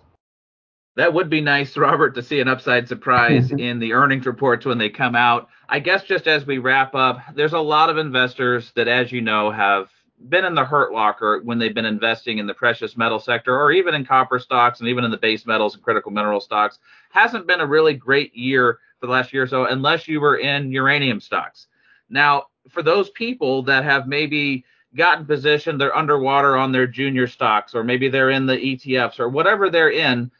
That 0.95 1.13
would 1.13 1.29
be 1.29 1.41
nice, 1.41 1.75
Robert, 1.75 2.15
to 2.15 2.23
see 2.23 2.39
an 2.39 2.47
upside 2.47 2.87
surprise 2.87 3.51
in 3.57 3.79
the 3.79 3.93
earnings 3.93 4.25
reports 4.25 4.65
when 4.65 4.77
they 4.77 4.89
come 4.89 5.15
out. 5.15 5.49
I 5.67 5.79
guess 5.79 6.03
just 6.03 6.27
as 6.27 6.45
we 6.45 6.59
wrap 6.59 6.95
up, 6.95 7.19
there's 7.35 7.53
a 7.53 7.59
lot 7.59 7.89
of 7.89 7.97
investors 7.97 8.71
that, 8.75 8.87
as 8.87 9.11
you 9.11 9.21
know, 9.21 9.51
have 9.51 9.89
been 10.29 10.45
in 10.45 10.55
the 10.55 10.65
hurt 10.65 10.91
locker 10.91 11.41
when 11.43 11.59
they've 11.59 11.73
been 11.73 11.85
investing 11.85 12.37
in 12.37 12.47
the 12.47 12.53
precious 12.53 12.97
metal 12.97 13.19
sector 13.19 13.57
or 13.59 13.71
even 13.71 13.93
in 13.93 14.05
copper 14.05 14.39
stocks 14.39 14.79
and 14.79 14.89
even 14.89 15.03
in 15.03 15.11
the 15.11 15.17
base 15.17 15.45
metals 15.45 15.75
and 15.75 15.83
critical 15.83 16.11
mineral 16.11 16.39
stocks. 16.39 16.79
Hasn't 17.09 17.47
been 17.47 17.61
a 17.61 17.65
really 17.65 17.93
great 17.93 18.35
year 18.35 18.79
for 18.99 19.07
the 19.07 19.11
last 19.11 19.33
year 19.33 19.43
or 19.43 19.47
so 19.47 19.65
unless 19.65 20.07
you 20.07 20.21
were 20.21 20.37
in 20.37 20.71
uranium 20.71 21.19
stocks. 21.19 21.67
Now, 22.09 22.45
for 22.69 22.81
those 22.81 23.09
people 23.11 23.61
that 23.63 23.83
have 23.83 24.07
maybe 24.07 24.65
gotten 24.95 25.25
positioned, 25.25 25.79
they're 25.79 25.95
underwater 25.95 26.55
on 26.55 26.71
their 26.71 26.87
junior 26.87 27.27
stocks 27.27 27.75
or 27.75 27.83
maybe 27.83 28.09
they're 28.09 28.31
in 28.31 28.45
the 28.45 28.57
ETFs 28.57 29.19
or 29.19 29.29
whatever 29.29 29.69
they're 29.69 29.91
in, 29.91 30.31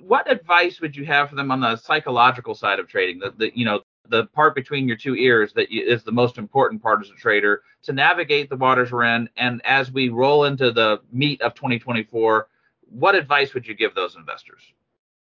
what 0.00 0.30
advice 0.30 0.80
would 0.80 0.94
you 0.94 1.04
have 1.04 1.30
for 1.30 1.34
them 1.34 1.50
on 1.50 1.60
the 1.60 1.76
psychological 1.76 2.54
side 2.54 2.78
of 2.78 2.88
trading? 2.88 3.18
The, 3.18 3.32
the 3.36 3.52
you 3.58 3.64
know 3.64 3.80
the 4.08 4.26
part 4.26 4.54
between 4.54 4.86
your 4.86 4.96
two 4.96 5.14
ears 5.14 5.52
that 5.54 5.68
is 5.70 6.04
the 6.04 6.12
most 6.12 6.38
important 6.38 6.82
part 6.82 7.00
as 7.02 7.10
a 7.10 7.14
trader 7.14 7.62
to 7.82 7.92
navigate 7.92 8.50
the 8.50 8.56
waters 8.56 8.92
we're 8.92 9.04
in. 9.04 9.28
And 9.36 9.62
as 9.64 9.90
we 9.90 10.08
roll 10.08 10.44
into 10.44 10.72
the 10.72 11.00
meat 11.12 11.40
of 11.42 11.54
2024, 11.54 12.48
what 12.90 13.14
advice 13.14 13.54
would 13.54 13.66
you 13.66 13.74
give 13.74 13.94
those 13.94 14.16
investors? 14.16 14.62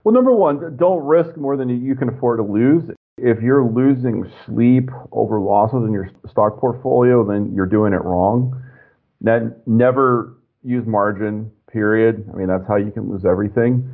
Well, 0.03 0.13
number 0.13 0.33
one, 0.33 0.77
don't 0.77 1.03
risk 1.03 1.37
more 1.37 1.57
than 1.57 1.83
you 1.83 1.95
can 1.95 2.09
afford 2.09 2.39
to 2.39 2.43
lose. 2.43 2.83
If 3.17 3.41
you're 3.41 3.63
losing 3.63 4.31
sleep 4.45 4.89
over 5.11 5.39
losses 5.39 5.83
in 5.85 5.91
your 5.91 6.09
stock 6.29 6.59
portfolio, 6.59 7.23
then 7.23 7.53
you're 7.53 7.67
doing 7.67 7.93
it 7.93 8.03
wrong. 8.03 8.63
Then 9.19 9.55
never 9.67 10.37
use 10.63 10.87
margin, 10.87 11.51
period. 11.71 12.27
I 12.33 12.37
mean, 12.37 12.47
that's 12.47 12.67
how 12.67 12.77
you 12.77 12.89
can 12.89 13.11
lose 13.11 13.25
everything. 13.25 13.87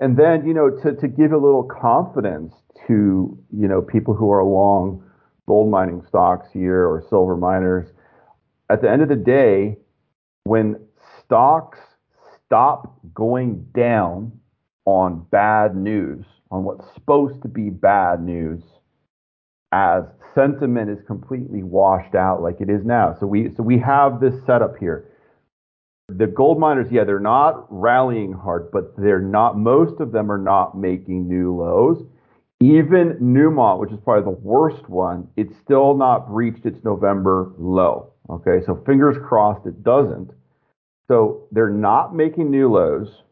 And 0.00 0.16
then, 0.16 0.46
you 0.46 0.54
know, 0.54 0.70
to, 0.70 0.94
to 0.94 1.08
give 1.08 1.32
a 1.32 1.38
little 1.38 1.62
confidence 1.62 2.54
to, 2.86 3.38
you 3.56 3.68
know, 3.68 3.80
people 3.80 4.14
who 4.14 4.30
are 4.30 4.42
long 4.44 5.02
gold 5.46 5.70
mining 5.70 6.02
stocks 6.08 6.48
here 6.52 6.86
or 6.86 7.04
silver 7.08 7.36
miners, 7.36 7.92
at 8.70 8.82
the 8.82 8.90
end 8.90 9.02
of 9.02 9.08
the 9.08 9.16
day, 9.16 9.76
when 10.44 10.76
stocks 11.20 11.78
stop 12.44 12.98
going 13.14 13.66
down 13.74 14.32
on 14.84 15.26
bad 15.30 15.76
news, 15.76 16.24
on 16.50 16.64
what's 16.64 16.86
supposed 16.94 17.42
to 17.42 17.48
be 17.48 17.70
bad 17.70 18.22
news, 18.22 18.62
as 19.72 20.04
sentiment 20.34 20.90
is 20.90 20.98
completely 21.06 21.62
washed 21.62 22.14
out 22.14 22.42
like 22.42 22.60
it 22.60 22.70
is 22.70 22.84
now. 22.84 23.16
So 23.18 23.26
we 23.26 23.52
so 23.54 23.62
we 23.62 23.78
have 23.78 24.20
this 24.20 24.34
setup 24.46 24.76
here 24.78 25.10
the 26.08 26.26
gold 26.26 26.58
miners, 26.58 26.88
yeah, 26.90 27.04
they're 27.04 27.18
not 27.18 27.66
rallying 27.70 28.32
hard, 28.32 28.70
but 28.70 28.94
they're 28.96 29.20
not, 29.20 29.58
most 29.58 30.00
of 30.00 30.12
them 30.12 30.30
are 30.30 30.38
not 30.38 30.76
making 30.76 31.28
new 31.28 31.54
lows. 31.56 32.04
Even 32.60 33.14
Newmont, 33.20 33.78
which 33.78 33.90
is 33.90 33.98
probably 34.04 34.24
the 34.24 34.38
worst 34.38 34.88
one, 34.88 35.28
it's 35.36 35.54
still 35.62 35.96
not 35.96 36.32
reached 36.32 36.66
its 36.66 36.82
November 36.84 37.52
low. 37.58 38.12
Okay, 38.30 38.64
so 38.64 38.82
fingers 38.86 39.16
crossed 39.26 39.66
it 39.66 39.82
doesn't. 39.82 40.30
So 41.08 41.46
they're 41.52 41.68
not 41.68 42.14
making 42.14 42.50
new 42.50 42.72
lows. 42.72 43.22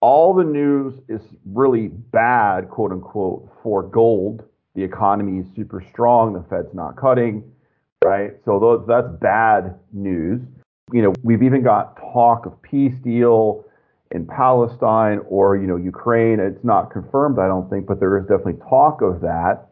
All 0.00 0.34
the 0.34 0.44
news 0.44 0.94
is 1.08 1.20
really 1.44 1.88
bad, 1.88 2.68
quote 2.70 2.92
unquote, 2.92 3.50
for 3.62 3.82
gold. 3.82 4.44
The 4.74 4.82
economy 4.82 5.40
is 5.40 5.46
super 5.56 5.82
strong. 5.90 6.32
The 6.32 6.44
Fed's 6.48 6.74
not 6.74 6.96
cutting, 6.96 7.50
right? 8.02 8.32
So 8.44 8.84
that's 8.86 9.08
bad 9.20 9.78
news 9.92 10.40
you 10.92 11.02
know, 11.02 11.12
we've 11.22 11.42
even 11.42 11.62
got 11.62 11.96
talk 11.96 12.46
of 12.46 12.60
peace 12.62 12.94
deal 13.02 13.64
in 14.10 14.26
Palestine 14.26 15.20
or, 15.28 15.56
you 15.56 15.66
know, 15.66 15.76
Ukraine. 15.76 16.38
It's 16.40 16.64
not 16.64 16.90
confirmed, 16.90 17.38
I 17.38 17.46
don't 17.46 17.68
think, 17.70 17.86
but 17.86 18.00
there 18.00 18.16
is 18.18 18.24
definitely 18.24 18.60
talk 18.68 19.02
of 19.02 19.20
that. 19.22 19.68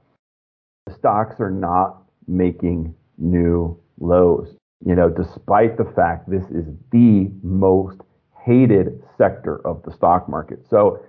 The 0.87 0.95
stocks 0.95 1.39
are 1.39 1.51
not 1.51 2.03
making 2.27 2.95
new 3.19 3.79
lows, 4.01 4.57
you 4.85 4.95
know, 4.95 5.09
despite 5.09 5.77
the 5.77 5.85
fact 5.85 6.29
this 6.29 6.45
is 6.51 6.67
the 6.91 7.31
most 7.43 8.01
hated 8.45 9.03
sector 9.17 9.65
of 9.67 9.83
the 9.85 9.93
stock 9.93 10.29
market. 10.29 10.67
So 10.69 11.05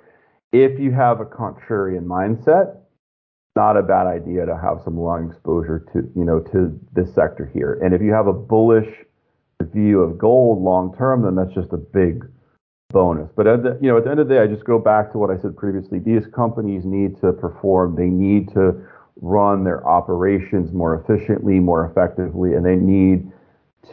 if 0.51 0.79
you 0.79 0.91
have 0.91 1.19
a 1.19 1.25
contrarian 1.25 2.05
mindset, 2.05 2.77
not 3.55 3.77
a 3.77 3.83
bad 3.83 4.07
idea 4.07 4.45
to 4.45 4.57
have 4.57 4.81
some 4.83 4.99
long 4.99 5.29
exposure 5.31 5.85
to, 5.93 6.11
you 6.15 6.25
know, 6.25 6.39
to 6.39 6.79
this 6.93 7.13
sector 7.13 7.49
here. 7.53 7.79
And 7.83 7.93
if 7.93 8.01
you 8.01 8.11
have 8.11 8.27
a 8.27 8.33
bullish 8.33 8.89
view 9.73 10.01
of 10.01 10.17
gold 10.17 10.61
long 10.61 10.95
term, 10.97 11.23
then 11.23 11.35
that's 11.35 11.53
just 11.53 11.73
a 11.73 11.77
big 11.77 12.25
bonus. 12.89 13.29
But 13.35 13.47
at 13.47 13.63
the, 13.63 13.77
you 13.81 13.89
know, 13.89 13.97
at 13.97 14.05
the 14.05 14.11
end 14.11 14.19
of 14.19 14.27
the 14.27 14.35
day, 14.35 14.41
I 14.41 14.47
just 14.47 14.63
go 14.63 14.79
back 14.79 15.11
to 15.11 15.17
what 15.17 15.29
I 15.29 15.37
said 15.41 15.57
previously. 15.57 15.99
These 15.99 16.27
companies 16.27 16.85
need 16.85 17.19
to 17.21 17.33
perform. 17.33 17.95
They 17.95 18.07
need 18.07 18.53
to 18.53 18.85
run 19.21 19.63
their 19.63 19.85
operations 19.85 20.71
more 20.71 20.95
efficiently, 20.95 21.59
more 21.59 21.85
effectively, 21.85 22.53
and 22.53 22.65
they 22.65 22.75
need 22.75 23.31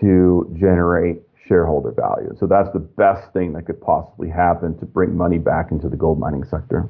to 0.00 0.54
generate 0.58 1.22
shareholder 1.46 1.90
value. 1.90 2.34
So 2.38 2.46
that's 2.46 2.70
the 2.72 2.78
best 2.78 3.32
thing 3.32 3.52
that 3.54 3.62
could 3.66 3.80
possibly 3.80 4.28
happen 4.28 4.78
to 4.78 4.86
bring 4.86 5.16
money 5.16 5.38
back 5.38 5.72
into 5.72 5.88
the 5.88 5.96
gold 5.96 6.18
mining 6.18 6.44
sector. 6.44 6.88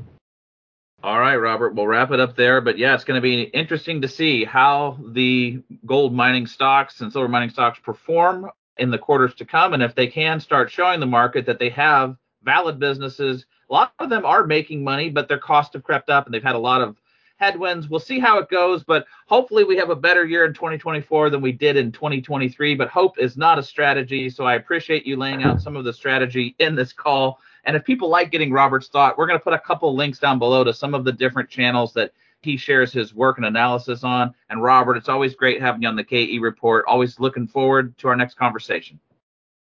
All 1.03 1.18
right, 1.18 1.37
Robert, 1.37 1.74
we'll 1.74 1.87
wrap 1.87 2.11
it 2.11 2.20
up 2.20 2.37
there. 2.37 2.61
But 2.61 2.76
yeah, 2.76 2.94
it's 2.94 3.05
going 3.05 3.16
to 3.16 3.22
be 3.22 3.42
interesting 3.42 4.03
to 4.03 4.09
see 4.09 4.44
how 4.44 4.98
the 5.03 5.62
gold 5.87 6.12
mining 6.12 6.46
stocks 6.46 7.00
and 7.00 7.11
silver 7.11 7.29
mining 7.29 7.48
stocks 7.48 7.79
perform 7.79 8.50
in 8.80 8.90
the 8.90 8.98
quarters 8.98 9.34
to 9.34 9.44
come. 9.44 9.74
And 9.74 9.82
if 9.82 9.94
they 9.94 10.06
can 10.06 10.40
start 10.40 10.70
showing 10.70 10.98
the 10.98 11.06
market 11.06 11.46
that 11.46 11.58
they 11.58 11.70
have 11.70 12.16
valid 12.42 12.78
businesses, 12.80 13.46
a 13.68 13.72
lot 13.72 13.92
of 13.98 14.10
them 14.10 14.24
are 14.24 14.46
making 14.46 14.82
money, 14.82 15.10
but 15.10 15.28
their 15.28 15.38
costs 15.38 15.74
have 15.74 15.84
crept 15.84 16.10
up 16.10 16.26
and 16.26 16.34
they've 16.34 16.42
had 16.42 16.56
a 16.56 16.58
lot 16.58 16.80
of 16.80 16.96
headwinds. 17.36 17.88
We'll 17.88 18.00
see 18.00 18.18
how 18.18 18.38
it 18.38 18.50
goes, 18.50 18.82
but 18.82 19.06
hopefully 19.26 19.64
we 19.64 19.76
have 19.76 19.90
a 19.90 19.96
better 19.96 20.26
year 20.26 20.44
in 20.44 20.52
2024 20.52 21.30
than 21.30 21.40
we 21.40 21.52
did 21.52 21.76
in 21.76 21.92
2023. 21.92 22.74
But 22.74 22.88
hope 22.88 23.18
is 23.18 23.36
not 23.36 23.58
a 23.58 23.62
strategy. 23.62 24.28
So 24.28 24.44
I 24.44 24.54
appreciate 24.54 25.06
you 25.06 25.16
laying 25.16 25.42
out 25.42 25.60
some 25.60 25.76
of 25.76 25.84
the 25.84 25.92
strategy 25.92 26.54
in 26.58 26.74
this 26.74 26.92
call. 26.92 27.38
And 27.64 27.76
if 27.76 27.84
people 27.84 28.08
like 28.08 28.30
getting 28.30 28.52
Robert's 28.52 28.88
thought, 28.88 29.16
we're 29.16 29.26
going 29.26 29.38
to 29.38 29.44
put 29.44 29.52
a 29.52 29.58
couple 29.58 29.94
links 29.94 30.18
down 30.18 30.38
below 30.38 30.64
to 30.64 30.72
some 30.72 30.94
of 30.94 31.04
the 31.04 31.12
different 31.12 31.50
channels 31.50 31.92
that 31.94 32.12
he 32.42 32.57
shares 32.57 32.92
his 32.92 33.14
work 33.14 33.37
and 33.37 33.46
analysis 33.46 34.05
on. 34.05 34.35
And 34.48 34.62
Robert, 34.62 34.96
it's 34.96 35.09
always 35.09 35.35
great 35.35 35.61
having 35.61 35.83
you 35.83 35.88
on 35.88 35.96
the 35.96 36.05
KE 36.05 36.38
report. 36.38 36.85
Always 36.87 37.20
looking 37.20 37.46
forward 37.46 37.96
to 37.98 38.09
our 38.09 38.16
next 38.16 38.35
conversation. 38.35 38.98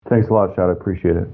Thanks 0.08 0.28
a 0.28 0.32
lot, 0.32 0.54
Shad. 0.54 0.68
I 0.68 0.72
appreciate 0.72 1.16
it. 1.16 1.28